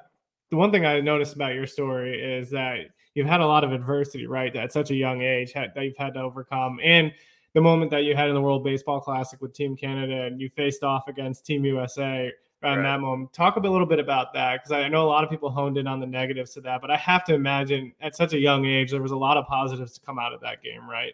the 0.50 0.56
one 0.56 0.72
thing 0.72 0.86
I 0.86 1.02
noticed 1.02 1.36
about 1.36 1.56
your 1.56 1.68
story 1.68 2.22
is 2.22 2.50
that 2.52 2.78
you've 3.20 3.28
had 3.28 3.42
a 3.42 3.46
lot 3.46 3.66
of 3.66 3.74
adversity, 3.74 4.28
right? 4.28 4.56
At 4.56 4.72
such 4.72 4.92
a 4.92 4.96
young 4.96 5.22
age 5.22 5.52
that 5.54 5.76
you've 5.76 5.98
had 5.98 6.14
to 6.14 6.22
overcome. 6.22 6.80
And 6.82 7.12
the 7.54 7.60
moment 7.60 7.92
that 7.92 8.06
you 8.06 8.16
had 8.16 8.30
in 8.30 8.34
the 8.34 8.42
World 8.42 8.64
Baseball 8.64 9.02
Classic 9.02 9.42
with 9.42 9.54
Team 9.54 9.76
Canada 9.76 10.24
and 10.24 10.40
you 10.40 10.50
faced 10.50 10.84
off 10.84 11.10
against 11.10 11.46
Team 11.46 11.66
USA 11.66 12.32
around 12.64 12.78
right. 12.78 12.84
that 12.84 13.02
moment. 13.02 13.34
Talk 13.34 13.58
a 13.58 13.60
little 13.60 13.86
bit 13.86 14.00
about 14.00 14.34
that 14.36 14.64
because 14.64 14.72
I 14.72 14.88
know 14.88 15.04
a 15.04 15.10
lot 15.10 15.26
of 15.26 15.30
people 15.30 15.50
honed 15.50 15.78
in 15.78 15.86
on 15.86 16.00
the 16.00 16.08
negatives 16.08 16.54
to 16.54 16.62
that, 16.62 16.80
but 16.80 16.90
I 16.90 16.96
have 16.96 17.26
to 17.26 17.34
imagine 17.34 17.92
at 18.00 18.16
such 18.16 18.32
a 18.32 18.40
young 18.40 18.66
age 18.66 18.92
there 18.92 19.02
was 19.02 19.12
a 19.12 19.18
lot 19.18 19.36
of 19.36 19.46
positives 19.48 19.94
to 19.96 20.00
come 20.00 20.18
out 20.18 20.32
of 20.32 20.40
that 20.42 20.64
game, 20.64 20.90
right? 20.90 21.14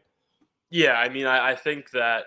Yeah, 0.69 0.93
I 0.93 1.09
mean, 1.09 1.25
I, 1.25 1.51
I 1.51 1.55
think 1.55 1.89
that 1.91 2.25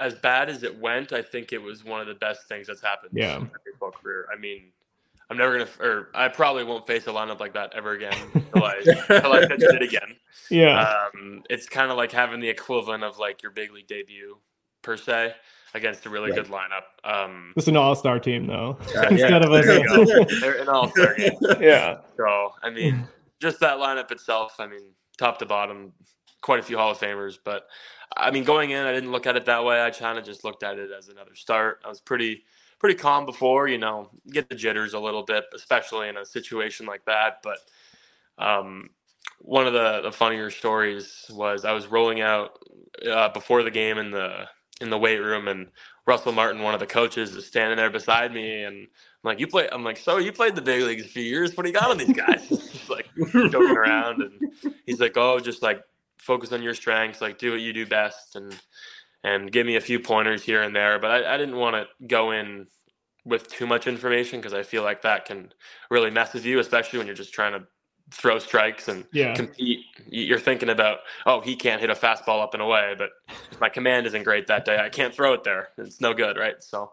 as 0.00 0.16
bad 0.16 0.50
as 0.50 0.64
it 0.64 0.76
went, 0.76 1.12
I 1.12 1.22
think 1.22 1.52
it 1.52 1.62
was 1.62 1.84
one 1.84 2.00
of 2.00 2.08
the 2.08 2.14
best 2.14 2.48
things 2.48 2.66
that's 2.66 2.82
happened 2.82 3.12
yeah. 3.14 3.36
in 3.36 3.42
my 3.42 3.50
baseball 3.64 3.92
career. 3.92 4.26
I 4.34 4.38
mean, 4.38 4.72
I'm 5.30 5.36
never 5.36 5.58
gonna, 5.58 5.70
or 5.80 6.08
I 6.12 6.28
probably 6.28 6.64
won't 6.64 6.86
face 6.86 7.06
a 7.06 7.10
lineup 7.10 7.38
like 7.38 7.54
that 7.54 7.72
ever 7.74 7.92
again 7.92 8.14
until 8.34 8.64
I, 8.64 8.74
until 9.08 9.32
I 9.32 9.46
pitch 9.46 9.62
it 9.62 9.82
again. 9.82 10.16
Yeah. 10.50 10.80
Um, 11.14 11.44
it's 11.48 11.68
kind 11.68 11.92
of 11.92 11.96
like 11.96 12.10
having 12.10 12.40
the 12.40 12.48
equivalent 12.48 13.04
of 13.04 13.18
like 13.18 13.42
your 13.42 13.52
big 13.52 13.72
league 13.72 13.86
debut 13.86 14.36
per 14.82 14.96
se 14.96 15.34
against 15.74 16.04
a 16.06 16.10
really 16.10 16.32
right. 16.32 16.42
good 16.42 16.52
lineup. 16.52 17.08
Um, 17.08 17.52
it's 17.56 17.68
an 17.68 17.76
all-star 17.76 18.18
team 18.18 18.48
though. 18.48 18.76
Uh, 18.96 19.02
Instead 19.10 19.44
of 19.44 19.52
a 19.52 19.62
they're 20.40 20.60
an 20.60 20.68
all-star 20.68 21.14
game. 21.14 21.32
yeah. 21.60 21.98
So 22.16 22.52
I 22.62 22.70
mean, 22.70 23.06
just 23.40 23.60
that 23.60 23.78
lineup 23.78 24.10
itself. 24.10 24.56
I 24.58 24.66
mean, 24.66 24.92
top 25.16 25.38
to 25.38 25.46
bottom, 25.46 25.92
quite 26.42 26.58
a 26.58 26.62
few 26.64 26.76
Hall 26.76 26.90
of 26.90 26.98
Famers. 26.98 27.38
But 27.42 27.68
I 28.16 28.32
mean, 28.32 28.42
going 28.42 28.70
in, 28.70 28.84
I 28.84 28.92
didn't 28.92 29.12
look 29.12 29.28
at 29.28 29.36
it 29.36 29.44
that 29.44 29.64
way. 29.64 29.80
I 29.80 29.90
kind 29.90 30.18
of 30.18 30.24
just 30.24 30.42
looked 30.42 30.64
at 30.64 30.78
it 30.78 30.90
as 30.90 31.08
another 31.08 31.36
start. 31.36 31.80
I 31.84 31.88
was 31.88 32.00
pretty 32.00 32.42
pretty 32.80 32.98
calm 32.98 33.26
before, 33.26 33.68
you 33.68 33.78
know, 33.78 34.08
get 34.32 34.48
the 34.48 34.54
jitters 34.56 34.94
a 34.94 34.98
little 34.98 35.22
bit, 35.22 35.44
especially 35.54 36.08
in 36.08 36.16
a 36.16 36.24
situation 36.26 36.86
like 36.86 37.04
that. 37.04 37.42
But 37.42 37.58
um, 38.38 38.90
one 39.38 39.66
of 39.66 39.74
the, 39.74 40.00
the 40.02 40.10
funnier 40.10 40.50
stories 40.50 41.26
was 41.30 41.64
I 41.64 41.72
was 41.72 41.86
rolling 41.86 42.22
out 42.22 42.58
uh, 43.08 43.28
before 43.28 43.62
the 43.62 43.70
game 43.70 43.98
in 43.98 44.10
the 44.10 44.46
in 44.80 44.88
the 44.88 44.98
weight 44.98 45.18
room, 45.18 45.46
and 45.46 45.68
Russell 46.06 46.32
Martin, 46.32 46.62
one 46.62 46.72
of 46.72 46.80
the 46.80 46.86
coaches, 46.86 47.36
is 47.36 47.46
standing 47.46 47.76
there 47.76 47.90
beside 47.90 48.32
me, 48.32 48.64
and 48.64 48.76
I'm 48.76 48.88
like, 49.22 49.38
"You 49.38 49.46
play?" 49.46 49.68
I'm 49.70 49.84
like, 49.84 49.98
"So 49.98 50.16
you 50.16 50.32
played 50.32 50.56
the 50.56 50.62
big 50.62 50.82
leagues 50.82 51.04
a 51.04 51.08
few 51.08 51.22
years? 51.22 51.54
What 51.54 51.64
do 51.64 51.68
you 51.68 51.78
got 51.78 51.90
on 51.90 51.98
these 51.98 52.16
guys?" 52.16 52.48
he's 52.48 52.88
like 52.88 53.06
joking 53.50 53.76
around, 53.76 54.22
and 54.22 54.72
he's 54.86 54.98
like, 54.98 55.18
"Oh, 55.18 55.38
just 55.38 55.62
like 55.62 55.82
focus 56.16 56.52
on 56.52 56.62
your 56.62 56.72
strengths, 56.72 57.20
like 57.20 57.38
do 57.38 57.50
what 57.50 57.60
you 57.60 57.74
do 57.74 57.86
best, 57.86 58.36
and 58.36 58.58
and 59.22 59.50
give 59.52 59.66
me 59.66 59.76
a 59.76 59.80
few 59.80 60.00
pointers 60.00 60.42
here 60.42 60.62
and 60.62 60.74
there. 60.74 60.98
But 60.98 61.10
I, 61.10 61.34
I 61.34 61.36
didn't 61.36 61.56
want 61.56 61.76
to 61.76 62.06
go 62.06 62.30
in 62.30 62.66
with 63.24 63.48
too 63.48 63.66
much 63.66 63.86
information 63.86 64.40
because 64.40 64.54
I 64.54 64.62
feel 64.62 64.82
like 64.82 65.02
that 65.02 65.24
can 65.24 65.52
really 65.90 66.10
mess 66.10 66.32
with 66.32 66.44
you, 66.44 66.58
especially 66.58 66.98
when 66.98 67.06
you're 67.06 67.16
just 67.16 67.34
trying 67.34 67.52
to 67.52 67.66
throw 68.10 68.38
strikes 68.38 68.88
and 68.88 69.04
yeah. 69.12 69.34
compete. 69.34 69.84
You're 70.08 70.40
thinking 70.40 70.68
about, 70.68 70.98
oh, 71.26 71.40
he 71.40 71.54
can't 71.54 71.80
hit 71.80 71.90
a 71.90 71.94
fastball 71.94 72.42
up 72.42 72.54
and 72.54 72.62
away, 72.62 72.94
but 72.98 73.10
if 73.50 73.60
my 73.60 73.68
command 73.68 74.06
isn't 74.06 74.24
great 74.24 74.46
that 74.48 74.64
day, 74.64 74.78
I 74.78 74.88
can't 74.88 75.14
throw 75.14 75.32
it 75.34 75.44
there. 75.44 75.68
It's 75.78 76.00
no 76.00 76.12
good, 76.14 76.36
right? 76.36 76.62
So, 76.62 76.92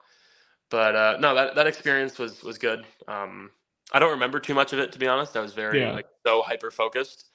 but 0.70 0.96
uh, 0.96 1.18
no, 1.20 1.34
that 1.34 1.56
that 1.56 1.68
experience 1.68 2.20
was 2.20 2.44
was 2.44 2.58
good. 2.58 2.86
Um, 3.08 3.52
I 3.92 4.00
don't 4.00 4.12
remember 4.12 4.40
too 4.40 4.54
much 4.54 4.74
of 4.74 4.80
it 4.80 4.92
to 4.92 5.00
be 5.00 5.08
honest. 5.08 5.38
I 5.38 5.40
was 5.40 5.54
very 5.54 5.82
yeah. 5.82 5.94
like 5.94 6.08
so 6.26 6.42
hyper 6.42 6.72
focused. 6.72 7.26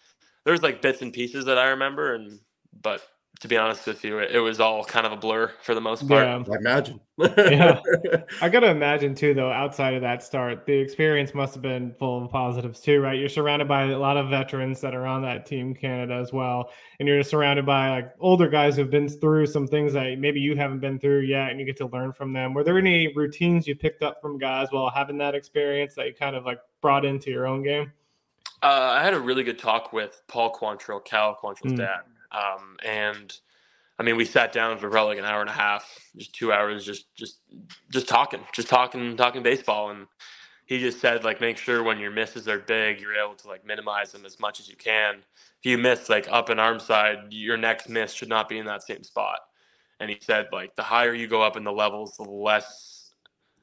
There's 0.45 0.63
like 0.63 0.83
bits 0.83 1.03
and 1.03 1.13
pieces 1.13 1.47
that 1.47 1.59
I 1.59 1.69
remember, 1.69 2.15
and 2.15 2.41
but 2.83 3.03
to 3.43 3.49
be 3.49 3.57
honest 3.57 3.89
with 3.89 4.05
you. 4.05 4.19
It, 4.19 4.37
it, 4.37 4.39
was 4.39 4.61
all 4.61 4.85
kind 4.85 5.05
of 5.05 5.11
a 5.11 5.17
blur 5.17 5.51
for 5.63 5.75
the 5.75 5.81
most 5.81 6.07
part. 6.07 6.25
Yeah, 6.25 6.55
I 6.55 6.57
imagine. 6.59 7.01
yeah, 7.19 7.81
I 8.41 8.49
gotta 8.49 8.69
imagine 8.69 9.17
too, 9.17 9.35
though. 9.35 9.51
Outside 9.51 9.95
of 9.95 10.03
that 10.03 10.23
start, 10.23 10.65
the 10.65 10.73
experience 10.73 11.35
must 11.35 11.55
have 11.55 11.63
been 11.63 11.93
full 11.99 12.25
of 12.25 12.31
positives 12.31 12.79
too, 12.79 13.01
right? 13.01 13.19
You're 13.19 13.29
surrounded 13.29 13.67
by 13.67 13.87
a 13.87 13.99
lot 13.99 14.17
of 14.17 14.31
veterans 14.31 14.81
that 14.83 14.95
are 14.95 15.07
on 15.07 15.23
that 15.23 15.45
team 15.45 15.75
Canada 15.75 16.15
as 16.15 16.33
well, 16.33 16.71
and 17.01 17.09
you're 17.09 17.25
surrounded 17.25 17.67
by 17.67 17.91
like 17.91 18.13
older 18.21 18.49
guys 18.49 18.77
who've 18.77 18.89
been 18.89 19.09
through 19.09 19.47
some 19.47 19.67
things 19.67 19.93
that 19.93 20.21
maybe 20.21 20.39
you 20.39 20.55
haven't 20.55 20.79
been 20.79 21.01
through 21.01 21.23
yet, 21.23 21.51
and 21.51 21.59
you 21.59 21.67
get 21.67 21.77
to 21.79 21.87
learn 21.87 22.13
from 22.13 22.33
them. 22.33 22.55
Were 22.55 22.63
there 22.63 22.79
any 22.79 23.13
routines 23.13 23.67
you 23.67 23.75
picked 23.75 24.05
up 24.05 24.23
from 24.23 24.39
guys 24.39 24.69
while 24.71 24.89
having 24.89 25.19
that 25.19 25.35
experience 25.35 25.97
that 25.97 26.07
you 26.07 26.15
kind 26.15 26.37
of 26.37 26.45
like 26.45 26.61
brought 26.81 27.05
into 27.05 27.33
your 27.33 27.49
own 27.49 27.65
game? 27.65 27.93
Uh, 28.63 28.95
I 29.01 29.03
had 29.03 29.15
a 29.15 29.21
really 29.21 29.43
good 29.43 29.59
talk 29.59 29.93
with 29.93 30.23
Paul 30.29 30.55
Quantrill, 30.55 31.05
Cal 31.05 31.37
Quantrill's 31.43 31.73
mm. 31.73 31.79
dad 31.79 32.03
um, 32.33 32.77
and 32.85 33.33
I 33.99 34.03
mean, 34.03 34.17
we 34.17 34.25
sat 34.25 34.53
down 34.53 34.79
for 34.79 34.91
probably 34.91 35.17
like 35.17 35.25
an 35.25 35.31
hour 35.31 35.41
and 35.41 35.51
a 35.51 35.55
half, 35.55 35.89
just 36.17 36.35
two 36.35 36.53
hours, 36.53 36.85
just 36.85 37.15
just 37.15 37.39
just 37.93 38.09
talking, 38.09 38.41
just 38.53 38.69
talking, 38.69 39.17
talking 39.17 39.43
baseball. 39.43 39.91
And 39.91 40.07
he 40.67 40.79
just 40.79 41.01
said 41.01 41.25
like, 41.25 41.41
make 41.41 41.59
sure 41.59 41.83
when 41.83 41.99
your 41.99 42.11
misses 42.11 42.49
are 42.49 42.59
big, 42.59 43.01
you're 43.01 43.15
able 43.15 43.35
to 43.37 43.49
like 43.49 43.65
minimize 43.65 44.13
them 44.13 44.25
as 44.25 44.41
much 44.41 44.61
as 44.61 44.69
you 44.69 44.77
can. 44.77 45.17
If 45.17 45.67
you 45.71 45.79
miss 45.79 46.09
like 46.09 46.27
up 46.31 46.49
and 46.49 46.59
arm 46.59 46.81
side, 46.81 47.19
your 47.31 47.57
next 47.57 47.89
miss 47.89 48.13
should 48.13 48.29
not 48.29 48.49
be 48.49 48.59
in 48.59 48.67
that 48.67 48.83
same 48.83 49.05
spot. 49.05 49.39
And 50.01 50.11
he 50.11 50.19
said 50.21 50.49
like, 50.53 50.75
the 50.75 50.83
higher 50.83 51.15
you 51.15 51.29
go 51.29 51.43
up 51.43 51.57
in 51.57 51.65
the 51.65 51.73
levels, 51.73 52.17
the 52.17 52.25
less 52.25 53.11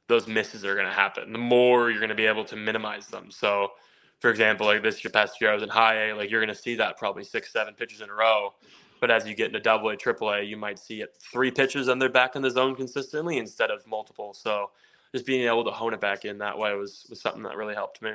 those 0.07 0.27
misses 0.27 0.63
are 0.65 0.75
going 0.75 0.87
to 0.87 0.93
happen. 0.93 1.31
The 1.33 1.39
more 1.39 1.89
you're 1.89 1.99
going 1.99 2.09
to 2.09 2.15
be 2.15 2.25
able 2.25 2.45
to 2.45 2.55
minimize 2.55 3.07
them. 3.07 3.29
So 3.29 3.69
for 4.19 4.29
example, 4.29 4.67
like 4.67 4.83
this 4.83 5.03
year, 5.03 5.11
past 5.11 5.39
year, 5.39 5.51
I 5.51 5.53
was 5.53 5.63
in 5.63 5.69
high 5.69 6.09
A. 6.09 6.15
Like 6.15 6.29
you're 6.29 6.41
going 6.41 6.53
to 6.53 6.61
see 6.61 6.75
that 6.75 6.97
probably 6.97 7.23
six, 7.23 7.51
seven 7.51 7.73
pitches 7.73 8.01
in 8.01 8.09
a 8.09 8.13
row. 8.13 8.53
But 8.99 9.11
as 9.11 9.25
you 9.25 9.33
get 9.33 9.47
into 9.47 9.61
double 9.61 9.89
A, 9.89 9.95
triple 9.95 10.29
A, 10.29 10.41
you 10.41 10.57
might 10.57 10.77
see 10.77 11.01
it 11.01 11.17
three 11.19 11.51
pitches 11.51 11.87
and 11.87 12.01
they're 12.01 12.09
back 12.09 12.35
in 12.35 12.41
the 12.41 12.51
zone 12.51 12.75
consistently 12.75 13.37
instead 13.37 13.71
of 13.71 13.85
multiple. 13.87 14.33
So 14.33 14.71
just 15.13 15.25
being 15.25 15.47
able 15.47 15.63
to 15.63 15.71
hone 15.71 15.93
it 15.93 16.01
back 16.01 16.25
in 16.25 16.37
that 16.39 16.57
way 16.57 16.73
was, 16.75 17.07
was 17.09 17.21
something 17.21 17.43
that 17.43 17.55
really 17.55 17.75
helped 17.75 18.01
me. 18.01 18.11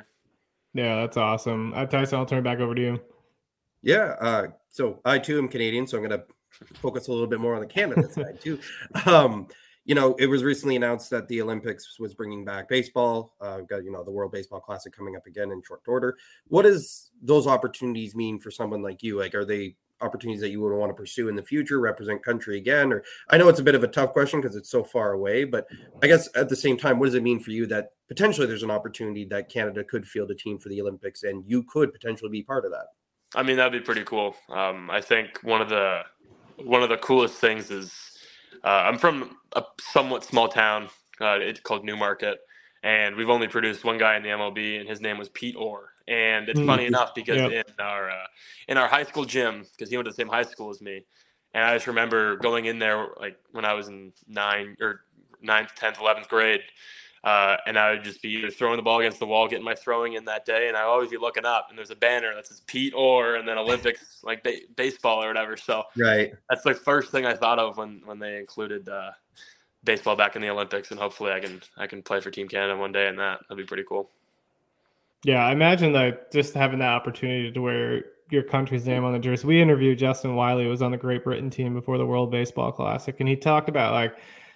Yeah, 0.73 0.97
that's 0.97 1.17
awesome. 1.17 1.73
Uh, 1.73 1.85
Tyson, 1.85 2.19
I'll 2.19 2.25
turn 2.25 2.39
it 2.39 2.43
back 2.43 2.59
over 2.59 2.75
to 2.75 2.81
you. 2.81 3.01
Yeah. 3.81 4.15
Uh, 4.19 4.47
so 4.69 4.99
I 5.05 5.17
too 5.17 5.39
am 5.39 5.47
Canadian, 5.47 5.87
so 5.87 5.97
I'm 5.97 6.07
going 6.07 6.19
to 6.19 6.25
focus 6.75 7.07
a 7.07 7.11
little 7.11 7.27
bit 7.27 7.39
more 7.39 7.55
on 7.55 7.61
the 7.61 7.67
Canada 7.67 8.11
side 8.11 8.39
too. 8.41 8.59
Um, 9.05 9.47
you 9.85 9.93
know, 9.93 10.15
it 10.15 10.25
was 10.25 10.43
recently 10.43 10.75
announced 10.75 11.11
that 11.11 11.27
the 11.27 11.41
Olympics 11.41 11.99
was 11.99 12.15
bringing 12.15 12.43
back 12.43 12.67
baseball. 12.67 13.35
Uh, 13.39 13.61
got 13.61 13.83
you 13.83 13.91
know 13.91 14.03
the 14.03 14.11
World 14.11 14.31
Baseball 14.31 14.59
Classic 14.59 14.91
coming 14.91 15.15
up 15.15 15.27
again 15.27 15.51
in 15.51 15.61
short 15.61 15.81
order. 15.87 16.17
What 16.47 16.63
does 16.63 17.11
those 17.21 17.45
opportunities 17.45 18.15
mean 18.15 18.39
for 18.39 18.49
someone 18.49 18.81
like 18.81 19.03
you? 19.03 19.19
Like, 19.19 19.35
are 19.35 19.45
they 19.45 19.75
opportunities 20.01 20.41
that 20.41 20.49
you 20.49 20.59
would 20.59 20.75
want 20.75 20.89
to 20.89 20.93
pursue 20.93 21.29
in 21.29 21.35
the 21.35 21.43
future, 21.43 21.79
represent 21.79 22.23
country 22.23 22.57
again? 22.57 22.91
Or 22.91 23.03
I 23.29 23.37
know 23.37 23.47
it's 23.47 23.59
a 23.59 23.63
bit 23.63 23.75
of 23.75 23.83
a 23.83 23.87
tough 23.87 24.11
question 24.11 24.41
because 24.41 24.55
it's 24.55 24.69
so 24.69 24.83
far 24.83 25.13
away, 25.13 25.43
but 25.43 25.67
I 26.01 26.07
guess 26.07 26.27
at 26.35 26.49
the 26.49 26.55
same 26.55 26.77
time, 26.77 26.99
what 26.99 27.05
does 27.05 27.15
it 27.15 27.23
mean 27.23 27.39
for 27.39 27.51
you 27.51 27.67
that 27.67 27.91
potentially 28.07 28.47
there's 28.47 28.63
an 28.63 28.71
opportunity 28.71 29.23
that 29.25 29.49
Canada 29.49 29.83
could 29.83 30.07
field 30.07 30.31
a 30.31 30.35
team 30.35 30.57
for 30.57 30.69
the 30.69 30.81
Olympics 30.81 31.23
and 31.23 31.45
you 31.45 31.63
could 31.63 31.93
potentially 31.93 32.29
be 32.29 32.41
part 32.41 32.65
of 32.65 32.71
that? 32.71 32.87
I 33.35 33.43
mean, 33.43 33.57
that'd 33.57 33.71
be 33.71 33.85
pretty 33.85 34.03
cool. 34.03 34.35
Um, 34.49 34.89
I 34.89 35.01
think 35.01 35.39
one 35.43 35.61
of 35.61 35.69
the 35.69 36.01
one 36.57 36.81
of 36.81 36.89
the 36.89 36.97
coolest 36.97 37.35
things 37.35 37.69
is 37.69 38.04
I'm 38.63 38.97
from 38.97 39.37
a 39.55 39.63
somewhat 39.79 40.23
small 40.23 40.47
town. 40.47 40.89
Uh, 41.19 41.37
it's 41.39 41.59
called 41.59 41.85
Newmarket, 41.85 42.39
and 42.83 43.15
we've 43.15 43.29
only 43.29 43.47
produced 43.47 43.83
one 43.83 43.97
guy 43.97 44.17
in 44.17 44.23
the 44.23 44.29
MLB, 44.29 44.79
and 44.79 44.89
his 44.89 45.01
name 45.01 45.17
was 45.17 45.29
Pete 45.29 45.55
Orr. 45.55 45.89
And 46.07 46.49
it's 46.49 46.59
mm-hmm. 46.59 46.67
funny 46.67 46.85
enough 46.85 47.15
because 47.15 47.37
yep. 47.37 47.51
in 47.51 47.83
our 47.83 48.09
uh, 48.09 48.27
in 48.67 48.77
our 48.77 48.87
high 48.87 49.03
school 49.03 49.25
gym, 49.25 49.65
because 49.71 49.89
he 49.89 49.97
went 49.97 50.05
to 50.05 50.11
the 50.11 50.15
same 50.15 50.27
high 50.27 50.43
school 50.43 50.69
as 50.69 50.81
me, 50.81 51.03
and 51.53 51.63
I 51.63 51.73
just 51.75 51.87
remember 51.87 52.35
going 52.35 52.65
in 52.65 52.77
there 52.77 53.07
like 53.19 53.37
when 53.51 53.65
I 53.65 53.73
was 53.73 53.87
in 53.87 54.11
nine 54.27 54.77
or 54.79 55.01
ninth, 55.41 55.73
tenth, 55.75 55.99
eleventh 55.99 56.27
grade, 56.27 56.61
uh, 57.25 57.57
and 57.65 57.77
I 57.77 57.89
would 57.89 58.03
just 58.03 58.21
be 58.21 58.29
either 58.29 58.51
throwing 58.51 58.77
the 58.77 58.83
ball 58.83 58.99
against 58.99 59.17
the 59.17 59.25
wall, 59.25 59.47
getting 59.47 59.65
my 59.65 59.73
throwing 59.73 60.13
in 60.13 60.25
that 60.25 60.45
day, 60.45 60.67
and 60.67 60.77
I 60.77 60.83
always 60.83 61.09
be 61.09 61.17
looking 61.17 61.43
up, 61.43 61.67
and 61.69 61.77
there's 61.77 61.89
a 61.89 61.95
banner 61.95 62.33
that 62.35 62.45
says 62.45 62.61
Pete 62.67 62.93
Orr, 62.95 63.35
and 63.35 63.47
then 63.47 63.57
Olympics 63.57 64.19
like 64.23 64.43
ba- 64.43 64.61
baseball 64.75 65.23
or 65.23 65.27
whatever. 65.27 65.57
So 65.57 65.83
right, 65.97 66.33
that's 66.47 66.63
the 66.63 66.75
first 66.75 67.11
thing 67.11 67.25
I 67.25 67.33
thought 67.33 67.57
of 67.57 67.77
when 67.77 68.01
when 68.05 68.19
they 68.19 68.37
included 68.37 68.87
uh, 68.87 69.09
baseball 69.83 70.15
back 70.15 70.35
in 70.35 70.43
the 70.43 70.49
Olympics, 70.49 70.91
and 70.91 70.99
hopefully 70.99 71.31
I 71.31 71.39
can 71.39 71.61
I 71.77 71.87
can 71.87 72.03
play 72.03 72.21
for 72.21 72.29
Team 72.29 72.47
Canada 72.47 72.77
one 72.77 72.91
day, 72.91 73.07
and 73.07 73.17
that 73.17 73.39
that'd 73.49 73.57
be 73.57 73.67
pretty 73.67 73.85
cool. 73.89 74.11
Yeah, 75.23 75.43
I 75.43 75.51
imagine 75.51 75.93
that 75.93 76.31
just 76.31 76.53
having 76.53 76.77
that 76.79 76.89
opportunity 76.89 77.51
to 77.51 77.59
wear 77.59 78.03
your 78.29 78.43
country's 78.43 78.85
name 78.85 79.03
on 79.03 79.13
the 79.13 79.19
jersey. 79.19 79.47
We 79.47 79.59
interviewed 79.59 79.97
Justin 79.97 80.35
Wylie, 80.35 80.65
who 80.65 80.69
was 80.69 80.83
on 80.83 80.91
the 80.91 80.97
Great 80.97 81.23
Britain 81.23 81.49
team 81.49 81.73
before 81.73 81.97
the 81.97 82.05
World 82.05 82.29
Baseball 82.29 82.71
Classic, 82.71 83.15
and 83.19 83.27
he 83.27 83.35
talked 83.35 83.67
about 83.67 83.93
like 83.93 84.15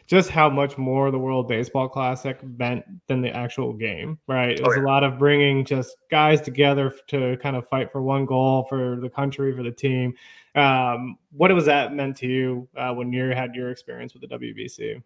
just 0.10 0.32
how 0.32 0.50
much 0.50 0.76
more 0.76 1.12
the 1.12 1.20
World 1.20 1.48
Baseball 1.48 1.88
Classic 1.88 2.44
meant 2.58 2.84
than 3.06 3.22
the 3.22 3.30
actual 3.30 3.74
game, 3.74 4.18
right? 4.26 4.60
It 4.60 4.66
was 4.66 4.76
oh, 4.76 4.80
yeah. 4.80 4.84
a 4.84 4.88
lot 4.88 5.04
of 5.04 5.20
bringing 5.20 5.64
just 5.64 5.98
guys 6.10 6.42
together 6.42 6.92
to 7.08 7.38
kind 7.38 7.56
of 7.56 7.68
fight 7.68 7.92
for 7.92 8.02
one 8.02 8.26
goal 8.26 8.66
for 8.68 8.98
the 9.00 9.10
country, 9.10 9.56
for 9.56 9.62
the 9.62 9.72
team. 9.72 10.16
Um, 10.56 11.20
what 11.32 11.54
was 11.54 11.66
that 11.66 11.94
meant 11.94 12.18
to 12.18 12.28
you 12.28 12.68
uh, 12.76 12.92
when 12.92 13.14
you 13.14 13.30
had 13.30 13.54
your 13.54 13.70
experience 13.70 14.16
with 14.16 14.28
the 14.28 14.36
WBC? 14.36 15.04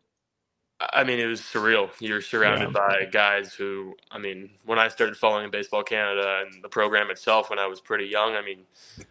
I 0.80 1.04
mean, 1.04 1.20
it 1.20 1.26
was 1.26 1.42
surreal. 1.42 1.90
You're 2.00 2.22
surrounded 2.22 2.72
yeah. 2.74 2.88
by 2.88 3.06
guys 3.12 3.54
who, 3.54 3.96
I 4.10 4.18
mean, 4.18 4.52
when 4.64 4.80
I 4.80 4.88
started 4.88 5.18
following 5.18 5.52
Baseball 5.52 5.84
Canada 5.84 6.46
and 6.46 6.64
the 6.64 6.70
program 6.70 7.12
itself 7.12 7.50
when 7.50 7.60
I 7.60 7.68
was 7.68 7.82
pretty 7.82 8.06
young, 8.06 8.36
I 8.36 8.42
mean, 8.42 8.60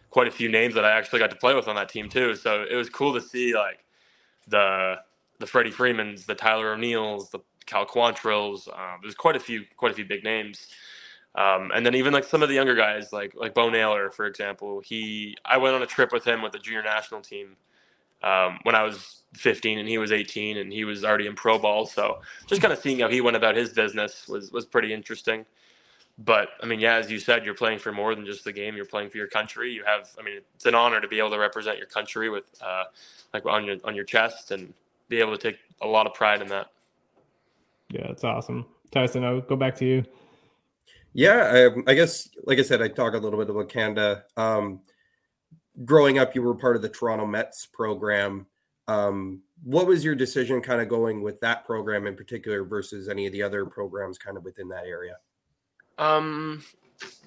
quite 0.09 0.27
a 0.27 0.31
few 0.31 0.49
names 0.49 0.73
that 0.73 0.85
I 0.85 0.91
actually 0.91 1.19
got 1.19 1.29
to 1.29 1.35
play 1.35 1.53
with 1.53 1.67
on 1.67 1.75
that 1.75 1.89
team 1.89 2.09
too. 2.09 2.35
So 2.35 2.65
it 2.67 2.75
was 2.75 2.89
cool 2.89 3.13
to 3.13 3.21
see 3.21 3.53
like 3.53 3.85
the 4.47 4.97
the 5.39 5.47
Freddie 5.47 5.71
Freemans, 5.71 6.25
the 6.25 6.35
Tyler 6.35 6.73
O'Neills, 6.73 7.29
the 7.29 7.39
Cal 7.65 7.85
Quantrills. 7.85 8.67
Um, 8.67 8.99
there's 9.01 9.15
quite 9.15 9.35
a 9.35 9.39
few, 9.39 9.63
quite 9.77 9.91
a 9.91 9.95
few 9.95 10.05
big 10.05 10.23
names. 10.23 10.67
Um, 11.35 11.71
and 11.73 11.85
then 11.85 11.95
even 11.95 12.13
like 12.13 12.25
some 12.25 12.43
of 12.43 12.49
the 12.49 12.55
younger 12.55 12.75
guys, 12.75 13.11
like 13.11 13.33
like 13.35 13.55
Bo 13.55 13.69
Naylor, 13.69 14.11
for 14.11 14.25
example. 14.25 14.81
He, 14.81 15.35
I 15.43 15.57
went 15.57 15.75
on 15.75 15.81
a 15.81 15.87
trip 15.87 16.11
with 16.11 16.25
him 16.25 16.41
with 16.41 16.51
the 16.51 16.59
junior 16.59 16.83
national 16.83 17.21
team 17.21 17.55
um, 18.21 18.59
when 18.63 18.75
I 18.75 18.83
was 18.83 19.23
15 19.35 19.79
and 19.79 19.89
he 19.89 19.97
was 19.97 20.11
18 20.11 20.57
and 20.57 20.71
he 20.71 20.85
was 20.85 21.03
already 21.03 21.25
in 21.25 21.35
pro 21.35 21.57
ball. 21.57 21.85
So 21.85 22.21
just 22.47 22.61
kind 22.61 22.71
of 22.71 22.79
seeing 22.79 22.99
how 22.99 23.09
he 23.09 23.19
went 23.19 23.35
about 23.35 23.55
his 23.55 23.73
business 23.73 24.27
was 24.27 24.51
was 24.51 24.65
pretty 24.65 24.93
interesting. 24.93 25.45
But 26.19 26.49
I 26.61 26.67
mean, 26.67 26.79
yeah, 26.79 26.95
as 26.95 27.09
you 27.09 27.19
said, 27.19 27.43
you're 27.43 27.55
playing 27.55 27.79
for 27.79 27.91
more 27.91 28.13
than 28.13 28.25
just 28.25 28.43
the 28.43 28.53
game. 28.53 28.75
You're 28.75 28.85
playing 28.85 29.09
for 29.09 29.17
your 29.17 29.27
country. 29.27 29.71
You 29.71 29.83
have, 29.85 30.11
I 30.19 30.21
mean, 30.21 30.41
it's 30.53 30.65
an 30.67 30.75
honor 30.75 31.01
to 31.01 31.07
be 31.07 31.17
able 31.17 31.31
to 31.31 31.39
represent 31.39 31.79
your 31.79 31.87
country 31.87 32.29
with, 32.29 32.43
uh, 32.61 32.83
like 33.33 33.47
on 33.47 33.65
your 33.65 33.77
on 33.83 33.95
your 33.95 34.05
chest, 34.05 34.51
and 34.51 34.73
be 35.09 35.19
able 35.19 35.37
to 35.37 35.37
take 35.37 35.59
a 35.81 35.87
lot 35.87 36.07
of 36.07 36.13
pride 36.13 36.41
in 36.41 36.47
that. 36.47 36.67
Yeah, 37.89 38.07
it's 38.07 38.23
awesome. 38.23 38.65
Tyson, 38.91 39.23
I'll 39.23 39.41
go 39.41 39.55
back 39.55 39.75
to 39.77 39.85
you. 39.85 40.03
Yeah, 41.13 41.69
I, 41.85 41.91
I, 41.91 41.93
guess, 41.93 42.29
like 42.45 42.57
I 42.57 42.63
said, 42.63 42.81
I 42.81 42.87
talk 42.87 43.13
a 43.13 43.17
little 43.17 43.39
bit 43.39 43.49
about 43.49 43.69
Canada. 43.69 44.23
Um, 44.35 44.81
growing 45.85 46.17
up, 46.17 46.33
you 46.33 46.41
were 46.41 46.55
part 46.55 46.75
of 46.75 46.81
the 46.81 46.89
Toronto 46.89 47.25
Mets 47.25 47.67
program. 47.67 48.47
Um, 48.87 49.41
what 49.63 49.85
was 49.85 50.03
your 50.03 50.15
decision 50.15 50.61
kind 50.61 50.81
of 50.81 50.89
going 50.89 51.21
with 51.21 51.39
that 51.41 51.65
program 51.65 52.07
in 52.07 52.15
particular 52.15 52.63
versus 52.63 53.07
any 53.07 53.27
of 53.27 53.33
the 53.33 53.43
other 53.43 53.65
programs 53.65 54.17
kind 54.17 54.37
of 54.37 54.43
within 54.43 54.67
that 54.69 54.85
area? 54.85 55.17
Um, 55.99 56.63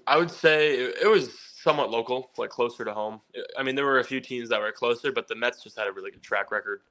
I 0.06 0.16
would 0.18 0.30
say 0.30 0.74
it, 0.76 0.96
it 1.02 1.08
was 1.08 1.38
somewhat 1.54 1.90
local, 1.90 2.30
like 2.36 2.50
closer 2.50 2.84
to 2.84 2.92
home. 2.92 3.20
I 3.58 3.62
mean, 3.62 3.74
there 3.74 3.86
were 3.86 4.00
a 4.00 4.04
few 4.04 4.20
teams 4.20 4.48
that 4.50 4.60
were 4.60 4.72
closer, 4.72 5.12
but 5.12 5.28
the 5.28 5.34
Mets 5.34 5.62
just 5.62 5.78
had 5.78 5.86
a 5.88 5.92
really 5.92 6.10
good 6.10 6.22
track 6.22 6.50
record. 6.50 6.82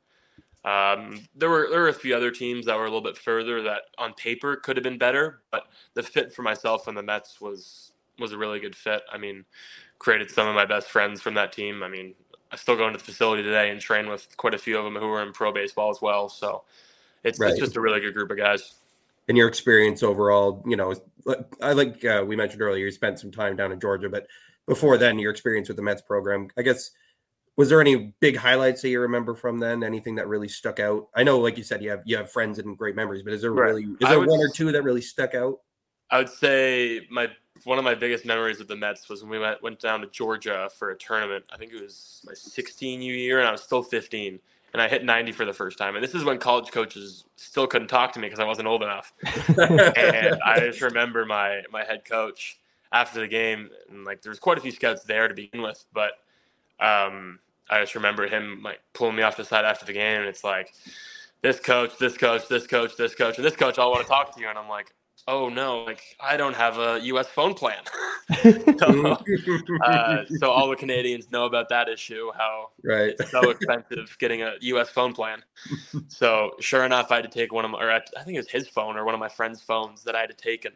Um, 0.65 1.21
there 1.35 1.49
were 1.49 1.67
there 1.69 1.81
were 1.81 1.89
a 1.89 1.93
few 1.93 2.15
other 2.15 2.31
teams 2.31 2.65
that 2.65 2.75
were 2.75 2.85
a 2.85 2.87
little 2.87 3.01
bit 3.01 3.17
further 3.17 3.61
that 3.61 3.83
on 3.99 4.13
paper 4.15 4.55
could 4.55 4.75
have 4.77 4.83
been 4.83 4.97
better, 4.97 5.41
but 5.51 5.67
the 5.93 6.01
fit 6.01 6.33
for 6.33 6.41
myself 6.41 6.87
and 6.87 6.97
the 6.97 7.03
Mets 7.03 7.39
was 7.39 7.91
was 8.17 8.31
a 8.31 8.37
really 8.37 8.59
good 8.59 8.75
fit. 8.75 9.03
I 9.11 9.17
mean, 9.19 9.45
created 9.99 10.31
some 10.31 10.47
of 10.47 10.55
my 10.55 10.65
best 10.65 10.89
friends 10.89 11.21
from 11.21 11.35
that 11.35 11.51
team. 11.51 11.83
I 11.83 11.87
mean, 11.87 12.15
I 12.51 12.55
still 12.55 12.75
go 12.75 12.87
into 12.87 12.97
the 12.97 13.03
facility 13.03 13.43
today 13.43 13.69
and 13.69 13.79
train 13.79 14.09
with 14.09 14.35
quite 14.37 14.55
a 14.55 14.57
few 14.57 14.77
of 14.77 14.85
them 14.85 14.95
who 14.95 15.07
are 15.09 15.21
in 15.21 15.33
pro 15.33 15.51
baseball 15.51 15.91
as 15.91 16.01
well. 16.01 16.29
So 16.29 16.63
it's, 17.23 17.39
right. 17.39 17.51
it's 17.51 17.59
just 17.59 17.75
a 17.75 17.81
really 17.81 17.99
good 17.99 18.13
group 18.13 18.31
of 18.31 18.37
guys. 18.37 18.75
And 19.27 19.37
your 19.37 19.47
experience 19.47 20.03
overall, 20.03 20.63
you 20.65 20.77
know, 20.77 20.93
I 21.61 21.73
like 21.73 22.03
uh, 22.05 22.23
we 22.25 22.35
mentioned 22.35 22.61
earlier, 22.61 22.85
you 22.85 22.91
spent 22.91 23.19
some 23.19 23.31
time 23.31 23.55
down 23.55 23.71
in 23.71 23.79
Georgia, 23.79 24.09
but 24.09 24.27
before 24.67 24.97
then, 24.97 25.19
your 25.19 25.31
experience 25.31 25.67
with 25.67 25.77
the 25.77 25.83
Mets 25.83 26.01
program, 26.01 26.47
I 26.57 26.61
guess 26.61 26.91
was 27.57 27.69
there 27.69 27.79
any 27.79 28.13
big 28.19 28.35
highlights 28.35 28.81
that 28.81 28.89
you 28.89 28.99
remember 28.99 29.33
from 29.33 29.59
then? 29.59 29.83
Anything 29.83 30.15
that 30.15 30.27
really 30.27 30.49
stuck 30.49 30.79
out? 30.79 31.07
I 31.15 31.23
know, 31.23 31.39
like 31.39 31.57
you 31.57 31.63
said, 31.63 31.81
you 31.81 31.89
have 31.89 32.01
you 32.05 32.17
have 32.17 32.31
friends 32.31 32.59
and 32.59 32.77
great 32.77 32.95
memories, 32.95 33.23
but 33.23 33.33
is 33.33 33.41
there 33.41 33.51
right. 33.51 33.67
really 33.67 33.83
is 33.83 34.09
there 34.09 34.19
would, 34.19 34.29
one 34.29 34.39
or 34.39 34.49
two 34.49 34.71
that 34.71 34.83
really 34.83 35.01
stuck 35.01 35.33
out? 35.33 35.59
I 36.11 36.17
would 36.17 36.29
say 36.29 37.07
my 37.09 37.29
one 37.63 37.77
of 37.77 37.85
my 37.85 37.95
biggest 37.95 38.25
memories 38.25 38.59
of 38.59 38.67
the 38.67 38.75
Mets 38.75 39.07
was 39.07 39.21
when 39.21 39.31
we 39.31 39.39
went 39.39 39.63
went 39.63 39.79
down 39.79 40.01
to 40.01 40.07
Georgia 40.07 40.69
for 40.77 40.91
a 40.91 40.97
tournament. 40.97 41.45
I 41.51 41.57
think 41.57 41.71
it 41.71 41.81
was 41.81 42.21
my 42.25 42.33
16 42.33 43.01
year, 43.01 43.39
and 43.39 43.47
I 43.47 43.51
was 43.51 43.61
still 43.61 43.81
15, 43.81 44.39
and 44.73 44.81
I 44.81 44.89
hit 44.89 45.05
90 45.05 45.31
for 45.31 45.45
the 45.45 45.53
first 45.53 45.77
time. 45.77 45.95
And 45.95 46.03
this 46.03 46.13
is 46.13 46.25
when 46.25 46.37
college 46.37 46.71
coaches 46.71 47.23
still 47.37 47.67
couldn't 47.67 47.87
talk 47.87 48.11
to 48.13 48.19
me 48.19 48.27
because 48.27 48.39
I 48.39 48.45
wasn't 48.45 48.67
old 48.67 48.83
enough. 48.83 49.13
and 49.57 50.41
I 50.45 50.59
just 50.59 50.81
remember 50.81 51.25
my 51.25 51.61
my 51.71 51.85
head 51.85 52.03
coach 52.03 52.59
after 52.91 53.21
the 53.21 53.27
game, 53.29 53.69
and 53.89 54.03
like 54.03 54.21
there 54.21 54.29
was 54.29 54.39
quite 54.39 54.57
a 54.57 54.61
few 54.61 54.71
scouts 54.71 55.03
there 55.05 55.29
to 55.29 55.33
begin 55.33 55.61
with, 55.61 55.85
but 55.93 56.11
um, 56.79 57.39
I 57.69 57.81
just 57.81 57.95
remember 57.95 58.27
him 58.27 58.61
like 58.63 58.79
pulling 58.93 59.15
me 59.15 59.23
off 59.23 59.37
the 59.37 59.45
side 59.45 59.65
after 59.65 59.85
the 59.85 59.93
game, 59.93 60.19
and 60.19 60.27
it's 60.27 60.43
like 60.43 60.73
this 61.41 61.59
coach, 61.59 61.97
this 61.99 62.17
coach, 62.17 62.47
this 62.47 62.67
coach, 62.67 62.95
this 62.97 63.15
coach, 63.15 63.37
and 63.37 63.45
this 63.45 63.55
coach 63.55 63.77
all 63.77 63.91
want 63.91 64.03
to 64.03 64.07
talk 64.07 64.35
to 64.35 64.41
you, 64.41 64.47
and 64.47 64.57
I'm 64.57 64.69
like, 64.69 64.93
oh 65.27 65.49
no, 65.49 65.83
like 65.83 66.01
I 66.19 66.37
don't 66.37 66.55
have 66.55 66.77
a 66.77 66.99
U.S. 67.03 67.27
phone 67.27 67.53
plan. 67.53 67.83
so, 68.79 69.17
uh, 69.85 70.25
so, 70.39 70.51
all 70.51 70.69
the 70.69 70.75
Canadians 70.75 71.31
know 71.31 71.45
about 71.45 71.69
that 71.69 71.89
issue, 71.89 72.31
how 72.37 72.69
right. 72.83 73.15
it's 73.17 73.31
so 73.31 73.49
expensive 73.49 74.15
getting 74.19 74.41
a 74.41 74.53
U.S. 74.61 74.89
phone 74.89 75.13
plan. 75.13 75.43
so 76.07 76.51
sure 76.59 76.85
enough, 76.85 77.11
I 77.11 77.15
had 77.15 77.23
to 77.23 77.29
take 77.29 77.53
one 77.53 77.65
of 77.65 77.71
my, 77.71 77.79
or 77.79 77.91
I 77.91 78.01
think 78.23 78.35
it 78.35 78.39
was 78.39 78.49
his 78.49 78.67
phone 78.67 78.97
or 78.97 79.05
one 79.05 79.13
of 79.13 79.19
my 79.19 79.29
friend's 79.29 79.61
phones 79.61 80.03
that 80.03 80.15
I 80.15 80.21
had 80.21 80.29
to 80.29 80.35
take, 80.35 80.65
and 80.65 80.75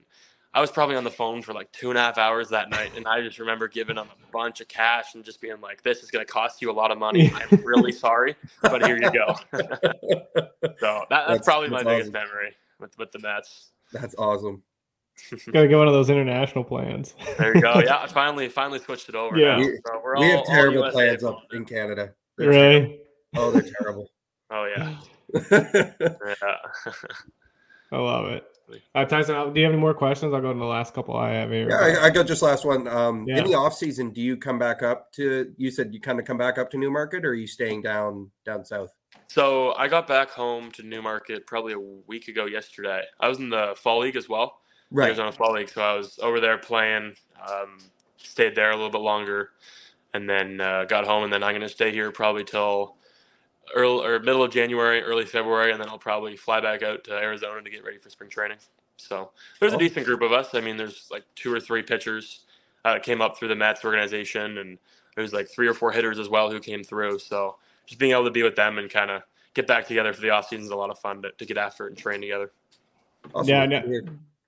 I 0.53 0.62
was 0.62 0.72
probably 0.72 0.96
on 0.96 1.03
the 1.03 1.12
phone 1.12 1.44
for 1.44 1.53
like 1.53 1.72
two 1.72 1.89
and 1.89 1.98
a 1.98 2.01
half 2.01 2.18
hours 2.18 2.50
that 2.50 2.70
night, 2.70 2.91
and 2.96 3.08
I 3.08 3.22
just 3.22 3.38
remember 3.38 3.68
giving 3.68 3.98
them 3.98 4.08
a 4.08 4.32
bunch 4.32 4.62
of 4.62 4.68
cash 4.68 5.13
and 5.13 5.24
just 5.24 5.41
being 5.41 5.62
like, 5.62 5.84
"This 5.84 6.01
is 6.01 6.10
going 6.10 6.25
to 6.25 6.32
cost 6.32 6.62
you 6.62 6.72
a 6.72 6.74
lot 6.74 6.89
of 6.89 6.98
money. 6.98 7.32
I'm 7.51 7.63
really 7.63 7.91
sorry, 7.91 8.36
but 8.63 8.84
here 8.84 8.98
you 8.98 9.12
go." 9.12 9.36
so 9.53 9.60
that, 9.62 11.06
that's, 11.10 11.27
that's, 11.27 11.46
probably 11.46 11.70
that's 11.70 11.84
my 11.84 11.91
awesome. 11.91 11.98
biggest 11.98 12.12
memory 12.13 12.56
with 12.79 12.98
with 12.98 13.12
the 13.12 13.20
Mets. 13.20 13.70
That's 13.94 14.15
awesome. 14.18 14.63
Gotta 15.51 15.68
get 15.68 15.77
one 15.77 15.88
of 15.88 15.94
those 15.94 16.10
international 16.10 16.63
plans. 16.63 17.13
there 17.38 17.56
you 17.56 17.62
go. 17.62 17.82
Yeah, 17.86 18.00
I 18.00 18.08
finally 18.08 18.50
finally 18.50 18.79
switched 18.79 19.10
it 19.10 19.15
over. 19.15 19.38
Yeah, 19.38 19.58
now. 19.58 19.60
we, 19.60 19.65
so 19.86 20.01
we 20.03 20.12
all, 20.15 20.38
have 20.38 20.46
terrible 20.46 20.89
plans 20.89 21.24
up 21.24 21.44
in 21.51 21.63
Canada. 21.63 22.13
They're 22.38 22.50
really? 22.50 22.79
Terrible. 22.79 22.98
Oh, 23.36 23.51
they're 23.51 23.72
terrible. 23.79 24.12
oh 24.50 24.65
yeah. 24.65 24.98
yeah. 26.41 26.56
I 27.91 27.98
love 27.98 28.27
it. 28.27 28.46
Uh, 28.96 29.06
Tyson, 29.06 29.54
do 29.54 29.60
you 29.60 29.66
have 29.66 29.74
any 29.74 29.82
more 29.82 29.94
questions? 29.94 30.34
I'll 30.34 30.42
go 30.42 30.54
to 30.54 30.60
the 30.60 30.66
last 30.66 30.94
couple 30.94 31.16
I 31.16 31.32
have 31.32 31.50
here. 31.50 31.70
Yeah, 31.70 32.02
I, 32.02 32.06
I 32.06 32.10
got 32.10 32.28
just 32.28 32.42
last 32.42 32.66
one. 32.66 32.88
Um, 32.88 33.26
yeah. 33.28 33.40
In 33.40 33.46
the 33.46 33.56
off 33.56 33.74
season, 33.74 34.12
do 34.12 34.22
you 34.22 34.38
come 34.38 34.60
back 34.60 34.84
up 34.84 35.12
to? 35.14 35.54
You 35.58 35.72
said 35.72 35.94
you 35.94 36.00
kind 36.00 36.20
of 36.20 36.26
come 36.26 36.38
back 36.38 36.58
up 36.58 36.70
to 36.72 36.78
Newmarket, 36.78 37.26
or 37.26 37.30
are 37.30 37.36
you 37.36 37.48
staying 37.48 37.82
down 37.82 38.30
down 38.46 38.66
south? 38.66 38.96
So 39.28 39.74
I 39.76 39.88
got 39.88 40.08
back 40.08 40.30
home 40.30 40.72
to 40.72 40.84
Newmarket 40.84 41.46
probably 41.48 41.74
a 41.74 41.80
week 41.80 42.28
ago 42.28 42.46
yesterday. 42.46 43.04
I 43.20 43.28
was 43.28 43.40
in 43.40 43.50
the 43.50 43.76
fall 43.78 44.00
league 44.00 44.16
as 44.16 44.28
well. 44.28 44.60
Right. 44.92 45.08
I 45.08 45.10
was 45.10 45.20
on 45.20 45.28
a 45.28 45.32
fall 45.32 45.54
league, 45.54 45.70
so 45.70 45.82
I 45.82 45.94
was 45.94 46.20
over 46.22 46.40
there 46.40 46.58
playing. 46.58 47.14
Um, 47.48 47.78
stayed 48.18 48.56
there 48.56 48.72
a 48.72 48.76
little 48.76 48.90
bit 48.90 49.02
longer, 49.02 49.52
and 50.14 50.30
then 50.30 50.60
uh, 50.60 50.86
got 50.86 51.06
home. 51.06 51.24
And 51.24 51.32
then 51.32 51.44
I'm 51.44 51.52
going 51.52 51.62
to 51.62 51.70
stay 51.70 51.92
here 51.92 52.12
probably 52.12 52.44
till 52.44 52.96
early 53.76 54.06
or 54.06 54.20
middle 54.20 54.44
of 54.44 54.52
January, 54.52 55.02
early 55.02 55.26
February, 55.26 55.72
and 55.72 55.82
then 55.82 55.90
I'll 55.90 56.00
probably 56.00 56.36
fly 56.36 56.60
back 56.60 56.84
out 56.84 57.04
to 57.06 57.14
Arizona 57.14 57.62
to 57.62 57.70
get 57.70 57.84
ready 57.84 57.98
for 57.98 58.10
spring 58.10 58.30
training. 58.30 58.58
So 58.98 59.32
there's 59.60 59.74
a 59.74 59.78
oh. 59.78 59.80
decent 59.80 60.06
group 60.06 60.22
of 60.22 60.32
us. 60.32 60.54
I 60.54 60.62
mean, 60.62 60.78
there's 60.78 61.08
like 61.12 61.24
two 61.36 61.54
or 61.54 61.60
three 61.60 61.82
pitchers 61.82 62.42
uh, 62.86 63.00
came 63.00 63.22
up 63.22 63.38
through 63.38 63.50
the 63.50 63.56
Mets 63.56 63.84
organization, 63.86 64.58
and 64.58 64.78
there's 65.16 65.34
like 65.34 65.50
three 65.50 65.68
or 65.68 65.74
four 65.74 65.92
hitters 65.92 66.20
as 66.20 66.30
well 66.30 66.50
who 66.52 66.60
came 66.60 66.84
through. 66.84 67.20
So 67.20 67.58
just 67.86 68.00
being 68.00 68.12
able 68.12 68.26
to 68.26 68.32
be 68.32 68.44
with 68.44 68.56
them 68.56 68.78
and 68.78 68.90
kind 68.90 69.12
of 69.12 69.24
get 69.54 69.68
back 69.68 69.88
together 69.88 70.14
for 70.14 70.22
the 70.22 70.30
off 70.30 70.48
season 70.48 70.66
is 70.66 70.72
a 70.72 70.76
lot 70.76 70.90
of 70.90 71.00
fun 71.00 71.22
to, 71.24 71.32
to 71.32 71.46
get 71.46 71.58
after 71.58 71.86
it 71.88 71.90
and 71.90 71.98
train 71.98 72.22
together. 72.22 72.52
Awesome. 73.34 73.50
Yeah, 73.50 73.66
no, 73.66 74.02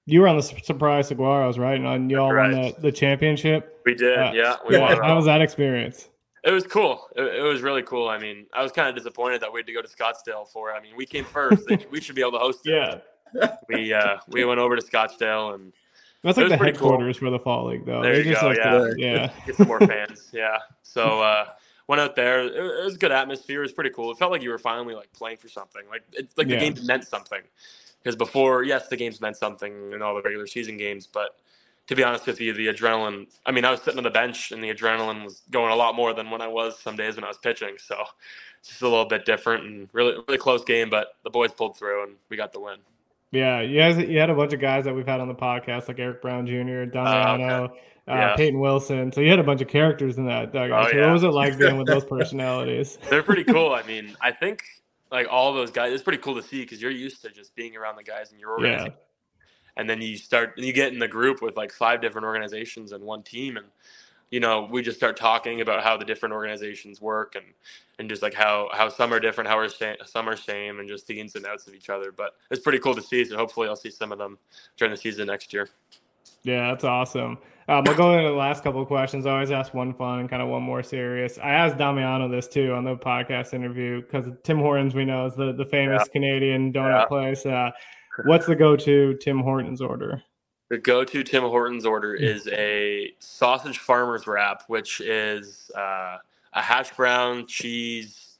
you 0.05 0.21
were 0.21 0.27
on 0.27 0.37
the 0.37 0.43
surprise 0.43 1.09
Saguaros, 1.09 1.57
right? 1.57 1.79
And 1.79 2.09
y'all 2.09 2.35
won 2.35 2.51
the, 2.51 2.75
the 2.79 2.91
championship. 2.91 3.81
We 3.85 3.95
did, 3.95 4.17
uh, 4.17 4.31
yeah. 4.33 4.55
We 4.67 4.75
yeah 4.77 4.95
how 4.95 5.15
was 5.15 5.25
that 5.25 5.41
experience? 5.41 6.09
It 6.43 6.51
was 6.51 6.65
cool. 6.65 7.07
It, 7.15 7.21
it, 7.21 7.41
was 7.41 7.61
really 7.61 7.83
cool. 7.83 8.09
I 8.09 8.17
mean, 8.17 8.47
I 8.53 8.63
was 8.63 8.71
kind 8.71 8.89
of 8.89 8.95
disappointed 8.95 9.41
that 9.41 9.53
we 9.53 9.59
had 9.59 9.67
to 9.67 9.73
go 9.73 9.81
to 9.81 9.87
Scottsdale 9.87 10.47
for. 10.47 10.71
It. 10.71 10.73
I 10.73 10.81
mean, 10.81 10.95
we 10.95 11.05
came 11.05 11.23
first. 11.23 11.69
we 11.91 12.01
should 12.01 12.15
be 12.15 12.21
able 12.21 12.31
to 12.33 12.39
host 12.39 12.61
it. 12.65 12.71
Yeah. 13.33 13.55
We 13.69 13.93
uh, 13.93 14.17
we 14.27 14.43
went 14.43 14.59
over 14.59 14.75
to 14.75 14.81
Scottsdale 14.81 15.53
and 15.55 15.71
that's 16.23 16.37
like 16.37 16.49
the 16.49 16.57
headquarters 16.57 17.17
cool. 17.17 17.27
for 17.27 17.31
the 17.31 17.39
fall 17.39 17.67
league, 17.67 17.85
though. 17.85 18.01
There 18.01 18.13
They're 18.13 18.25
you 18.25 18.35
go. 18.35 18.47
Like 18.47 18.57
yeah, 18.57 18.77
the, 18.77 18.95
yeah. 18.97 19.31
Get 19.45 19.55
some 19.55 19.67
more 19.67 19.79
fans. 19.79 20.29
Yeah. 20.31 20.59
So 20.83 21.21
uh, 21.21 21.45
went 21.87 21.99
out 21.99 22.15
there. 22.15 22.45
It, 22.45 22.55
it, 22.55 22.83
was 22.85 22.95
a 22.95 22.97
good 22.97 23.11
atmosphere. 23.11 23.59
It 23.59 23.63
was 23.63 23.71
pretty 23.71 23.89
cool. 23.89 24.11
It 24.11 24.17
felt 24.17 24.31
like 24.31 24.43
you 24.43 24.49
were 24.49 24.59
finally 24.59 24.93
like 24.93 25.11
playing 25.13 25.37
for 25.37 25.47
something. 25.47 25.81
Like 25.89 26.03
it's 26.13 26.37
like 26.37 26.47
the 26.47 26.53
yeah. 26.53 26.59
games 26.59 26.85
meant 26.85 27.05
something. 27.05 27.41
Because 28.03 28.15
before, 28.15 28.63
yes, 28.63 28.87
the 28.87 28.97
games 28.97 29.21
meant 29.21 29.37
something 29.37 29.93
in 29.93 30.01
all 30.01 30.15
the 30.15 30.21
regular 30.21 30.47
season 30.47 30.77
games, 30.77 31.07
but 31.07 31.39
to 31.91 31.95
be 31.95 32.05
honest 32.05 32.25
with 32.25 32.39
you, 32.39 32.53
the 32.53 32.67
adrenaline. 32.67 33.27
I 33.45 33.51
mean, 33.51 33.65
I 33.65 33.71
was 33.71 33.81
sitting 33.81 33.97
on 33.97 34.05
the 34.05 34.09
bench, 34.09 34.53
and 34.53 34.63
the 34.63 34.73
adrenaline 34.73 35.25
was 35.25 35.41
going 35.51 35.73
a 35.73 35.75
lot 35.75 35.93
more 35.93 36.13
than 36.13 36.31
when 36.31 36.39
I 36.39 36.47
was 36.47 36.79
some 36.79 36.95
days 36.95 37.15
when 37.15 37.25
I 37.25 37.27
was 37.27 37.37
pitching. 37.37 37.75
So 37.77 38.01
it's 38.61 38.69
just 38.69 38.81
a 38.81 38.87
little 38.87 39.03
bit 39.03 39.25
different 39.25 39.65
and 39.65 39.89
really, 39.91 40.13
really 40.25 40.37
close 40.37 40.63
game. 40.63 40.89
But 40.89 41.15
the 41.25 41.29
boys 41.29 41.51
pulled 41.51 41.75
through, 41.75 42.03
and 42.03 42.13
we 42.29 42.37
got 42.37 42.53
the 42.53 42.61
win. 42.61 42.77
Yeah, 43.31 43.59
you 43.59 43.77
guys, 43.77 43.97
you 43.97 44.17
had 44.19 44.29
a 44.29 44.33
bunch 44.33 44.53
of 44.53 44.61
guys 44.61 44.85
that 44.85 44.95
we've 44.95 45.05
had 45.05 45.19
on 45.19 45.27
the 45.27 45.35
podcast, 45.35 45.89
like 45.89 45.99
Eric 45.99 46.21
Brown 46.21 46.47
Jr., 46.47 46.85
Damiano, 46.85 47.65
uh, 47.65 47.67
okay. 47.67 47.79
uh, 48.07 48.15
yeah. 48.15 48.35
Peyton 48.37 48.61
Wilson. 48.61 49.11
So 49.11 49.19
you 49.19 49.29
had 49.29 49.39
a 49.39 49.43
bunch 49.43 49.59
of 49.59 49.67
characters 49.67 50.17
in 50.17 50.25
that. 50.27 50.55
Oh, 50.55 50.63
yeah. 50.63 51.07
What 51.07 51.11
was 51.11 51.23
it 51.23 51.33
like 51.33 51.57
being 51.57 51.75
with 51.75 51.87
those 51.87 52.05
personalities? 52.09 52.99
They're 53.09 53.21
pretty 53.21 53.43
cool. 53.43 53.73
I 53.73 53.83
mean, 53.85 54.15
I 54.21 54.31
think 54.31 54.63
like 55.11 55.27
all 55.29 55.53
those 55.53 55.71
guys, 55.71 55.91
it's 55.91 56.03
pretty 56.03 56.19
cool 56.19 56.35
to 56.35 56.43
see 56.43 56.61
because 56.61 56.81
you're 56.81 56.89
used 56.89 57.21
to 57.23 57.31
just 57.31 57.53
being 57.53 57.75
around 57.75 57.97
the 57.97 58.03
guys 58.03 58.31
in 58.31 58.39
your 58.39 58.51
organization. 58.51 58.93
Yeah 58.93 59.07
and 59.77 59.89
then 59.89 60.01
you 60.01 60.17
start 60.17 60.57
you 60.57 60.73
get 60.73 60.93
in 60.93 60.99
the 60.99 61.07
group 61.07 61.41
with 61.41 61.57
like 61.57 61.71
five 61.71 62.01
different 62.01 62.25
organizations 62.25 62.91
and 62.91 63.03
one 63.03 63.23
team 63.23 63.57
and 63.57 63.65
you 64.29 64.39
know 64.39 64.67
we 64.71 64.81
just 64.81 64.97
start 64.97 65.17
talking 65.17 65.61
about 65.61 65.83
how 65.83 65.97
the 65.97 66.05
different 66.05 66.33
organizations 66.33 67.01
work 67.01 67.35
and 67.35 67.45
and 67.99 68.09
just 68.09 68.21
like 68.21 68.33
how 68.33 68.69
how 68.73 68.89
some 68.89 69.13
are 69.13 69.19
different 69.19 69.49
how 69.49 69.57
are 69.57 69.69
some 69.69 70.29
are 70.29 70.37
same 70.37 70.79
and 70.79 70.87
just 70.87 71.05
the 71.07 71.19
ins 71.19 71.35
and 71.35 71.45
outs 71.45 71.67
of 71.67 71.73
each 71.73 71.89
other 71.89 72.11
but 72.11 72.33
it's 72.49 72.61
pretty 72.61 72.79
cool 72.79 72.95
to 72.95 73.01
see 73.01 73.23
so 73.25 73.37
hopefully 73.37 73.67
i'll 73.67 73.75
see 73.75 73.91
some 73.91 74.11
of 74.11 74.17
them 74.17 74.37
during 74.77 74.91
the 74.91 74.97
season 74.97 75.27
next 75.27 75.53
year 75.53 75.69
yeah 76.43 76.69
that's 76.69 76.83
awesome 76.83 77.37
um, 77.71 77.85
I'll 77.87 77.95
go 77.95 78.17
into 78.17 78.29
the 78.29 78.35
last 78.35 78.63
couple 78.63 78.81
of 78.81 78.87
questions. 78.87 79.25
I 79.25 79.31
always 79.31 79.49
ask 79.49 79.73
one 79.73 79.93
fun 79.93 80.19
and 80.19 80.29
kind 80.29 80.41
of 80.41 80.49
one 80.49 80.61
more 80.61 80.83
serious. 80.83 81.37
I 81.37 81.51
asked 81.51 81.77
Damiano 81.77 82.27
this 82.27 82.47
too 82.49 82.73
on 82.73 82.83
the 82.83 82.97
podcast 82.97 83.53
interview 83.53 84.01
because 84.01 84.25
Tim 84.43 84.59
Hortons, 84.59 84.93
we 84.93 85.05
know, 85.05 85.27
is 85.27 85.35
the, 85.35 85.53
the 85.53 85.63
famous 85.63 86.03
yeah. 86.05 86.11
Canadian 86.11 86.73
donut 86.73 87.01
yeah. 87.01 87.05
place. 87.05 87.45
Uh, 87.45 87.71
What's 88.25 88.45
the 88.45 88.55
go-to 88.55 89.15
Tim 89.15 89.39
Hortons 89.39 89.81
order? 89.81 90.21
The 90.69 90.77
go-to 90.77 91.23
Tim 91.23 91.43
Hortons 91.43 91.85
order 91.85 92.13
is 92.13 92.47
a 92.47 93.13
sausage 93.19 93.79
farmer's 93.79 94.27
wrap, 94.27 94.63
which 94.67 95.01
is 95.01 95.69
uh, 95.75 96.17
a 96.53 96.61
hash 96.61 96.91
brown, 96.95 97.45
cheese, 97.45 98.37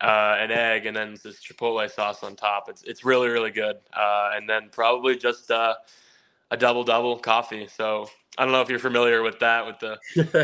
uh, 0.00 0.36
an 0.38 0.50
egg, 0.50 0.86
and 0.86 0.96
then 0.96 1.16
this 1.22 1.42
chipotle 1.42 1.90
sauce 1.90 2.22
on 2.22 2.36
top. 2.36 2.68
It's 2.68 2.82
it's 2.84 3.04
really 3.04 3.28
really 3.28 3.50
good. 3.50 3.76
Uh, 3.92 4.30
and 4.34 4.48
then 4.48 4.70
probably 4.72 5.16
just 5.16 5.50
uh, 5.50 5.74
a 6.50 6.56
double 6.56 6.84
double 6.84 7.18
coffee. 7.18 7.68
So 7.68 8.08
I 8.38 8.44
don't 8.44 8.52
know 8.52 8.62
if 8.62 8.70
you're 8.70 8.78
familiar 8.78 9.22
with 9.22 9.38
that. 9.40 9.66
With 9.66 9.78
the 9.80 9.98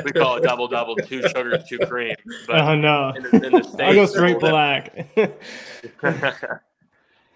we 0.05 0.13
call 0.13 0.37
it 0.37 0.43
double 0.43 0.69
double, 0.69 0.97
two 1.07 1.27
sugars, 1.29 1.65
two 1.69 1.79
cream. 1.79 2.15
But 2.47 2.61
oh 2.61 2.75
no, 2.75 3.15
in 3.17 3.23
the, 3.23 3.47
in 3.47 3.53
the 3.53 3.63
States, 3.63 3.81
I 3.81 3.95
go 3.95 4.07
straight 4.07 4.39
black. 4.39 5.09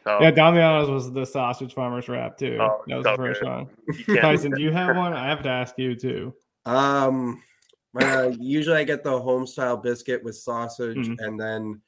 So, 0.05 0.19
yeah, 0.21 0.31
Damiano's 0.31 0.89
was 0.89 1.13
the 1.13 1.25
sausage 1.25 1.75
farmer's 1.75 2.09
wrap 2.09 2.39
too. 2.39 2.59
Oh, 2.61 2.83
that 2.87 2.97
was 2.97 3.05
so 3.05 3.11
the 3.13 3.17
first 3.17 3.41
good. 3.41 3.49
one. 3.49 4.17
Tyson, 4.21 4.53
do 4.53 4.63
you 4.63 4.73
have 4.73 4.97
one? 4.97 5.13
I 5.13 5.27
have 5.27 5.43
to 5.43 5.49
ask 5.49 5.79
you 5.79 5.95
too. 5.95 6.35
Um, 6.65 7.43
uh, 8.01 8.31
usually 8.39 8.77
I 8.77 8.85
get 8.85 9.03
the 9.03 9.19
home 9.19 9.47
style 9.47 9.77
biscuit 9.77 10.23
with 10.23 10.37
sausage 10.37 10.97
mm-hmm. 10.97 11.25
and 11.25 11.39
then 11.39 11.81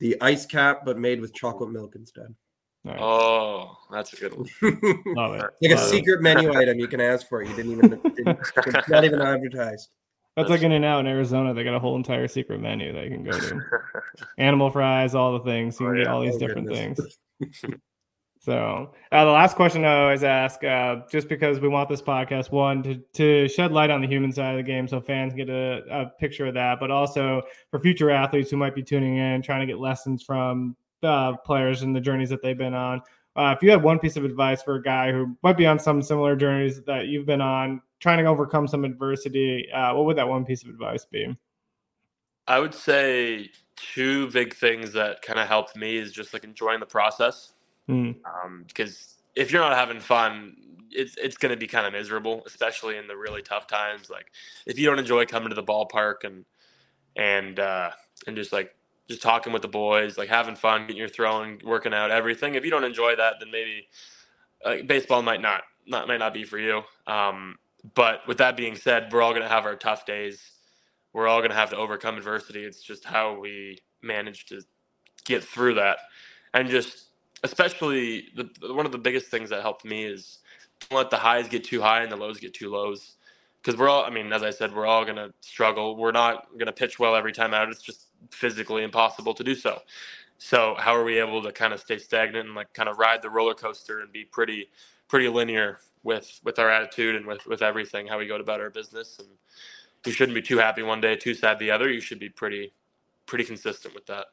the 0.00 0.20
ice 0.20 0.46
cap, 0.46 0.82
but 0.84 0.98
made 0.98 1.20
with 1.20 1.34
chocolate 1.34 1.70
milk 1.70 1.94
instead. 1.94 2.34
Right. 2.84 2.98
Oh, 2.98 3.76
that's 3.92 4.12
a 4.12 4.16
good 4.16 4.36
one. 4.36 4.48
Love 5.14 5.34
it. 5.34 5.42
Like 5.60 5.70
Love 5.70 5.78
a 5.78 5.88
secret 5.88 6.14
it. 6.18 6.22
menu 6.22 6.52
item 6.52 6.80
you 6.80 6.88
can 6.88 7.00
ask 7.00 7.28
for. 7.28 7.42
You 7.42 7.54
didn't 7.54 7.72
even, 7.72 7.90
didn't, 8.16 8.88
not 8.88 9.04
even 9.04 9.20
advertised. 9.20 9.90
That's, 10.36 10.48
That's 10.48 10.62
like 10.62 10.62
in 10.62 10.72
and 10.72 10.84
out 10.84 11.00
in 11.00 11.06
Arizona. 11.06 11.54
They 11.54 11.62
got 11.62 11.74
a 11.74 11.78
whole 11.78 11.94
entire 11.94 12.26
secret 12.26 12.60
menu 12.60 12.92
that 12.92 13.04
you 13.04 13.10
can 13.10 13.22
go 13.22 13.38
to. 13.38 13.60
Animal 14.38 14.70
fries, 14.70 15.14
all 15.14 15.38
the 15.38 15.44
things. 15.44 15.78
You 15.78 15.86
can 15.86 15.94
oh, 15.94 15.98
yeah. 15.98 16.04
get 16.04 16.12
all 16.12 16.22
these 16.22 16.34
oh, 16.34 16.38
different 16.38 16.68
goodness. 16.68 16.98
things. 16.98 17.18
So 18.40 18.92
uh, 19.12 19.24
the 19.24 19.30
last 19.30 19.56
question 19.56 19.84
I 19.84 20.02
always 20.02 20.24
ask, 20.24 20.62
uh, 20.64 20.96
just 21.10 21.28
because 21.28 21.60
we 21.60 21.68
want 21.68 21.88
this 21.88 22.02
podcast, 22.02 22.50
one 22.50 22.82
to, 22.82 22.96
to 23.14 23.48
shed 23.48 23.72
light 23.72 23.90
on 23.90 24.00
the 24.00 24.08
human 24.08 24.32
side 24.32 24.52
of 24.52 24.56
the 24.58 24.70
game, 24.70 24.88
so 24.88 25.00
fans 25.00 25.34
get 25.34 25.48
a, 25.48 25.82
a 25.90 26.06
picture 26.18 26.46
of 26.46 26.54
that, 26.54 26.80
but 26.80 26.90
also 26.90 27.42
for 27.70 27.78
future 27.78 28.10
athletes 28.10 28.50
who 28.50 28.56
might 28.56 28.74
be 28.74 28.82
tuning 28.82 29.16
in, 29.16 29.42
trying 29.42 29.60
to 29.60 29.66
get 29.66 29.78
lessons 29.78 30.22
from 30.22 30.76
uh, 31.02 31.36
players 31.38 31.82
and 31.82 31.94
the 31.94 32.00
journeys 32.00 32.30
that 32.30 32.42
they've 32.42 32.58
been 32.58 32.74
on. 32.74 33.00
Uh, 33.34 33.54
if 33.56 33.62
you 33.62 33.70
had 33.70 33.82
one 33.82 33.98
piece 33.98 34.16
of 34.16 34.24
advice 34.24 34.62
for 34.62 34.74
a 34.74 34.82
guy 34.82 35.10
who 35.10 35.36
might 35.42 35.56
be 35.56 35.66
on 35.66 35.78
some 35.78 36.02
similar 36.02 36.36
journeys 36.36 36.82
that 36.82 37.06
you've 37.06 37.24
been 37.26 37.40
on, 37.40 37.80
trying 37.98 38.18
to 38.18 38.24
overcome 38.24 38.68
some 38.68 38.84
adversity, 38.84 39.70
uh, 39.72 39.94
what 39.94 40.04
would 40.04 40.16
that 40.16 40.28
one 40.28 40.44
piece 40.44 40.62
of 40.62 40.68
advice 40.68 41.06
be? 41.06 41.34
I 42.46 42.58
would 42.58 42.74
say 42.74 43.50
two 43.76 44.30
big 44.30 44.54
things 44.54 44.92
that 44.92 45.22
kind 45.22 45.38
of 45.38 45.48
helped 45.48 45.76
me 45.76 45.96
is 45.96 46.12
just 46.12 46.32
like 46.32 46.44
enjoying 46.44 46.80
the 46.80 46.86
process. 46.86 47.52
Mm. 47.88 48.16
Um, 48.24 48.64
because 48.66 49.16
if 49.34 49.50
you're 49.50 49.62
not 49.62 49.76
having 49.76 50.00
fun, 50.00 50.56
it's 50.90 51.16
it's 51.16 51.36
going 51.36 51.50
to 51.50 51.56
be 51.56 51.66
kind 51.66 51.86
of 51.86 51.92
miserable, 51.92 52.42
especially 52.46 52.96
in 52.96 53.06
the 53.06 53.16
really 53.16 53.42
tough 53.42 53.66
times. 53.66 54.10
Like 54.10 54.26
if 54.66 54.78
you 54.78 54.86
don't 54.86 54.98
enjoy 54.98 55.26
coming 55.26 55.48
to 55.48 55.54
the 55.54 55.62
ballpark 55.62 56.24
and 56.24 56.44
and 57.16 57.58
uh, 57.58 57.90
and 58.26 58.36
just 58.36 58.52
like 58.52 58.74
just 59.08 59.22
talking 59.22 59.52
with 59.52 59.62
the 59.62 59.68
boys, 59.68 60.16
like 60.16 60.28
having 60.28 60.54
fun, 60.54 60.82
getting 60.82 60.96
your 60.96 61.08
throwing, 61.08 61.60
working 61.64 61.92
out, 61.92 62.10
everything. 62.10 62.54
If 62.54 62.64
you 62.64 62.70
don't 62.70 62.84
enjoy 62.84 63.16
that, 63.16 63.34
then 63.40 63.50
maybe 63.50 63.88
uh, 64.64 64.76
baseball 64.86 65.22
might 65.22 65.40
not 65.40 65.62
not 65.86 66.08
might 66.08 66.18
not 66.18 66.34
be 66.34 66.44
for 66.44 66.58
you. 66.58 66.82
Um, 67.06 67.56
but 67.94 68.26
with 68.28 68.38
that 68.38 68.56
being 68.56 68.76
said, 68.76 69.12
we're 69.12 69.22
all 69.22 69.32
going 69.32 69.42
to 69.42 69.48
have 69.48 69.64
our 69.64 69.74
tough 69.74 70.06
days 70.06 70.52
we're 71.12 71.28
all 71.28 71.40
going 71.40 71.50
to 71.50 71.56
have 71.56 71.70
to 71.70 71.76
overcome 71.76 72.16
adversity. 72.16 72.64
It's 72.64 72.82
just 72.82 73.04
how 73.04 73.38
we 73.38 73.78
manage 74.02 74.46
to 74.46 74.62
get 75.24 75.44
through 75.44 75.74
that, 75.74 75.98
and 76.54 76.68
just 76.68 77.06
especially 77.44 78.28
the, 78.36 78.48
one 78.72 78.86
of 78.86 78.92
the 78.92 78.98
biggest 78.98 79.26
things 79.26 79.50
that 79.50 79.62
helped 79.62 79.84
me 79.84 80.04
is 80.04 80.38
don't 80.88 80.98
let 80.98 81.10
the 81.10 81.16
highs 81.16 81.48
get 81.48 81.64
too 81.64 81.80
high 81.80 82.02
and 82.02 82.10
the 82.10 82.16
lows 82.16 82.38
get 82.38 82.54
too 82.54 82.70
lows. 82.70 83.16
Because 83.60 83.78
we're 83.78 83.88
all, 83.88 84.04
I 84.04 84.10
mean, 84.10 84.32
as 84.32 84.42
I 84.42 84.50
said, 84.50 84.74
we're 84.74 84.86
all 84.86 85.04
going 85.04 85.16
to 85.16 85.32
struggle. 85.40 85.96
We're 85.96 86.10
not 86.12 86.48
going 86.52 86.66
to 86.66 86.72
pitch 86.72 86.98
well 86.98 87.14
every 87.14 87.32
time 87.32 87.54
out. 87.54 87.68
It's 87.68 87.82
just 87.82 88.06
physically 88.32 88.82
impossible 88.82 89.34
to 89.34 89.44
do 89.44 89.54
so. 89.54 89.80
So 90.38 90.74
how 90.78 90.96
are 90.96 91.04
we 91.04 91.20
able 91.20 91.42
to 91.42 91.52
kind 91.52 91.72
of 91.72 91.78
stay 91.78 91.98
stagnant 91.98 92.46
and 92.46 92.56
like 92.56 92.72
kind 92.74 92.88
of 92.88 92.98
ride 92.98 93.22
the 93.22 93.30
roller 93.30 93.54
coaster 93.54 94.00
and 94.00 94.10
be 94.10 94.24
pretty, 94.24 94.68
pretty 95.06 95.28
linear 95.28 95.78
with 96.02 96.40
with 96.42 96.58
our 96.58 96.68
attitude 96.68 97.14
and 97.14 97.26
with 97.26 97.46
with 97.46 97.62
everything, 97.62 98.08
how 98.08 98.18
we 98.18 98.26
go 98.26 98.36
about 98.36 98.60
our 98.60 98.70
business, 98.70 99.18
and 99.20 99.28
you 100.06 100.12
shouldn't 100.12 100.34
be 100.34 100.42
too 100.42 100.58
happy 100.58 100.82
one 100.82 101.00
day, 101.00 101.16
too 101.16 101.34
sad 101.34 101.58
the 101.58 101.70
other. 101.70 101.90
You 101.90 102.00
should 102.00 102.18
be 102.18 102.28
pretty, 102.28 102.72
pretty 103.26 103.44
consistent 103.44 103.94
with 103.94 104.06
that. 104.06 104.26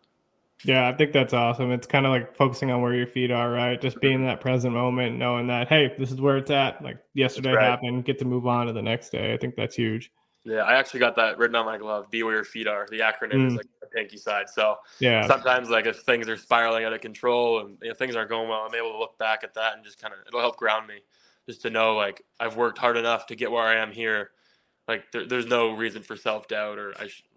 Yeah, 0.63 0.89
I 0.89 0.93
think 0.93 1.13
that's 1.13 1.33
awesome. 1.33 1.71
It's 1.71 1.87
kind 1.87 2.05
of 2.05 2.11
like 2.11 2.35
focusing 2.35 2.69
on 2.69 2.81
where 2.81 2.93
your 2.93 3.07
feet 3.07 3.31
are, 3.31 3.49
right? 3.49 3.79
Just 3.79 3.99
being 4.01 4.15
in 4.15 4.25
that 4.25 4.41
present 4.41 4.73
moment, 4.73 5.17
knowing 5.17 5.47
that, 5.47 5.69
hey, 5.69 5.93
this 5.97 6.11
is 6.11 6.19
where 6.19 6.37
it's 6.37 6.51
at. 6.51 6.83
Like 6.83 6.97
yesterday 7.13 7.53
right. 7.53 7.63
happened, 7.63 8.03
get 8.03 8.19
to 8.19 8.25
move 8.25 8.45
on 8.45 8.67
to 8.67 8.73
the 8.73 8.81
next 8.81 9.11
day. 9.11 9.33
I 9.33 9.37
think 9.37 9.55
that's 9.55 9.75
huge. 9.75 10.11
Yeah, 10.43 10.63
I 10.63 10.75
actually 10.75 11.01
got 11.01 11.15
that 11.17 11.37
written 11.37 11.55
on 11.55 11.65
my 11.65 11.77
glove. 11.77 12.09
Be 12.09 12.23
where 12.23 12.33
your 12.33 12.43
feet 12.43 12.67
are. 12.67 12.87
The 12.89 12.99
acronym 12.99 13.33
mm. 13.33 13.47
is 13.47 13.53
like 13.55 13.67
the 13.81 13.87
pinky 13.87 14.17
side. 14.17 14.49
So 14.49 14.77
yeah, 14.99 15.27
sometimes 15.27 15.69
like 15.69 15.85
if 15.85 15.99
things 15.99 16.27
are 16.27 16.37
spiraling 16.37 16.85
out 16.85 16.93
of 16.93 17.01
control 17.01 17.59
and 17.59 17.77
you 17.81 17.89
know, 17.89 17.93
things 17.93 18.15
aren't 18.15 18.29
going 18.29 18.49
well, 18.49 18.65
I'm 18.67 18.75
able 18.75 18.91
to 18.91 18.97
look 18.97 19.17
back 19.17 19.43
at 19.43 19.53
that 19.53 19.75
and 19.75 19.83
just 19.83 20.01
kind 20.01 20.13
of 20.13 20.19
it'll 20.27 20.39
help 20.39 20.57
ground 20.57 20.87
me, 20.87 20.95
just 21.47 21.61
to 21.63 21.69
know 21.69 21.95
like 21.95 22.23
I've 22.39 22.55
worked 22.55 22.77
hard 22.77 22.97
enough 22.97 23.27
to 23.27 23.35
get 23.35 23.51
where 23.51 23.63
I 23.63 23.75
am 23.75 23.91
here. 23.91 24.31
Like 24.89 25.11
there, 25.11 25.27
there's 25.27 25.45
no 25.45 25.75
reason 25.75 26.01
for 26.01 26.17
self 26.17 26.47
doubt 26.47 26.79
or 26.79 26.95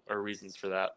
or 0.09 0.21
reasons 0.21 0.55
for 0.55 0.69
that. 0.69 0.93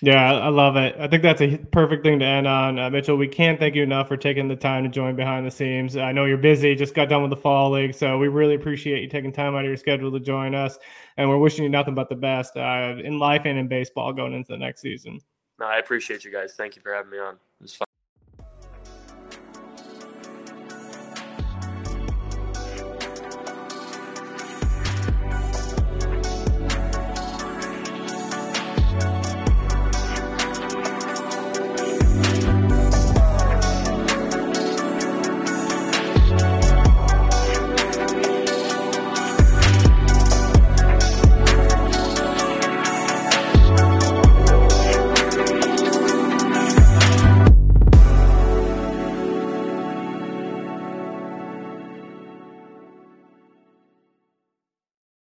Yeah, 0.00 0.32
I 0.32 0.48
love 0.48 0.76
it. 0.76 0.94
I 0.98 1.08
think 1.08 1.24
that's 1.24 1.42
a 1.42 1.58
perfect 1.58 2.04
thing 2.04 2.20
to 2.20 2.24
end 2.24 2.46
on. 2.46 2.78
Uh, 2.78 2.88
Mitchell, 2.88 3.16
we 3.16 3.26
can't 3.26 3.58
thank 3.58 3.74
you 3.74 3.82
enough 3.82 4.06
for 4.06 4.16
taking 4.16 4.46
the 4.46 4.56
time 4.56 4.84
to 4.84 4.88
join 4.88 5.16
behind 5.16 5.44
the 5.44 5.50
seams. 5.50 5.96
I 5.96 6.12
know 6.12 6.24
you're 6.24 6.38
busy, 6.38 6.74
just 6.76 6.94
got 6.94 7.08
done 7.08 7.20
with 7.20 7.30
the 7.30 7.36
fall 7.36 7.72
league, 7.72 7.94
so 7.94 8.16
we 8.16 8.28
really 8.28 8.54
appreciate 8.54 9.02
you 9.02 9.08
taking 9.08 9.32
time 9.32 9.54
out 9.54 9.64
of 9.64 9.66
your 9.66 9.76
schedule 9.76 10.10
to 10.12 10.20
join 10.20 10.54
us. 10.54 10.78
And 11.18 11.28
we're 11.28 11.36
wishing 11.36 11.64
you 11.64 11.68
nothing 11.68 11.94
but 11.94 12.08
the 12.08 12.14
best 12.14 12.56
uh, 12.56 12.94
in 13.02 13.18
life 13.18 13.42
and 13.44 13.58
in 13.58 13.66
baseball 13.68 14.12
going 14.12 14.32
into 14.32 14.52
the 14.52 14.58
next 14.58 14.80
season. 14.82 15.20
No, 15.58 15.66
I 15.66 15.78
appreciate 15.78 16.24
you 16.24 16.32
guys. 16.32 16.54
Thank 16.54 16.76
you 16.76 16.80
for 16.80 16.94
having 16.94 17.10
me 17.10 17.18
on. 17.18 17.38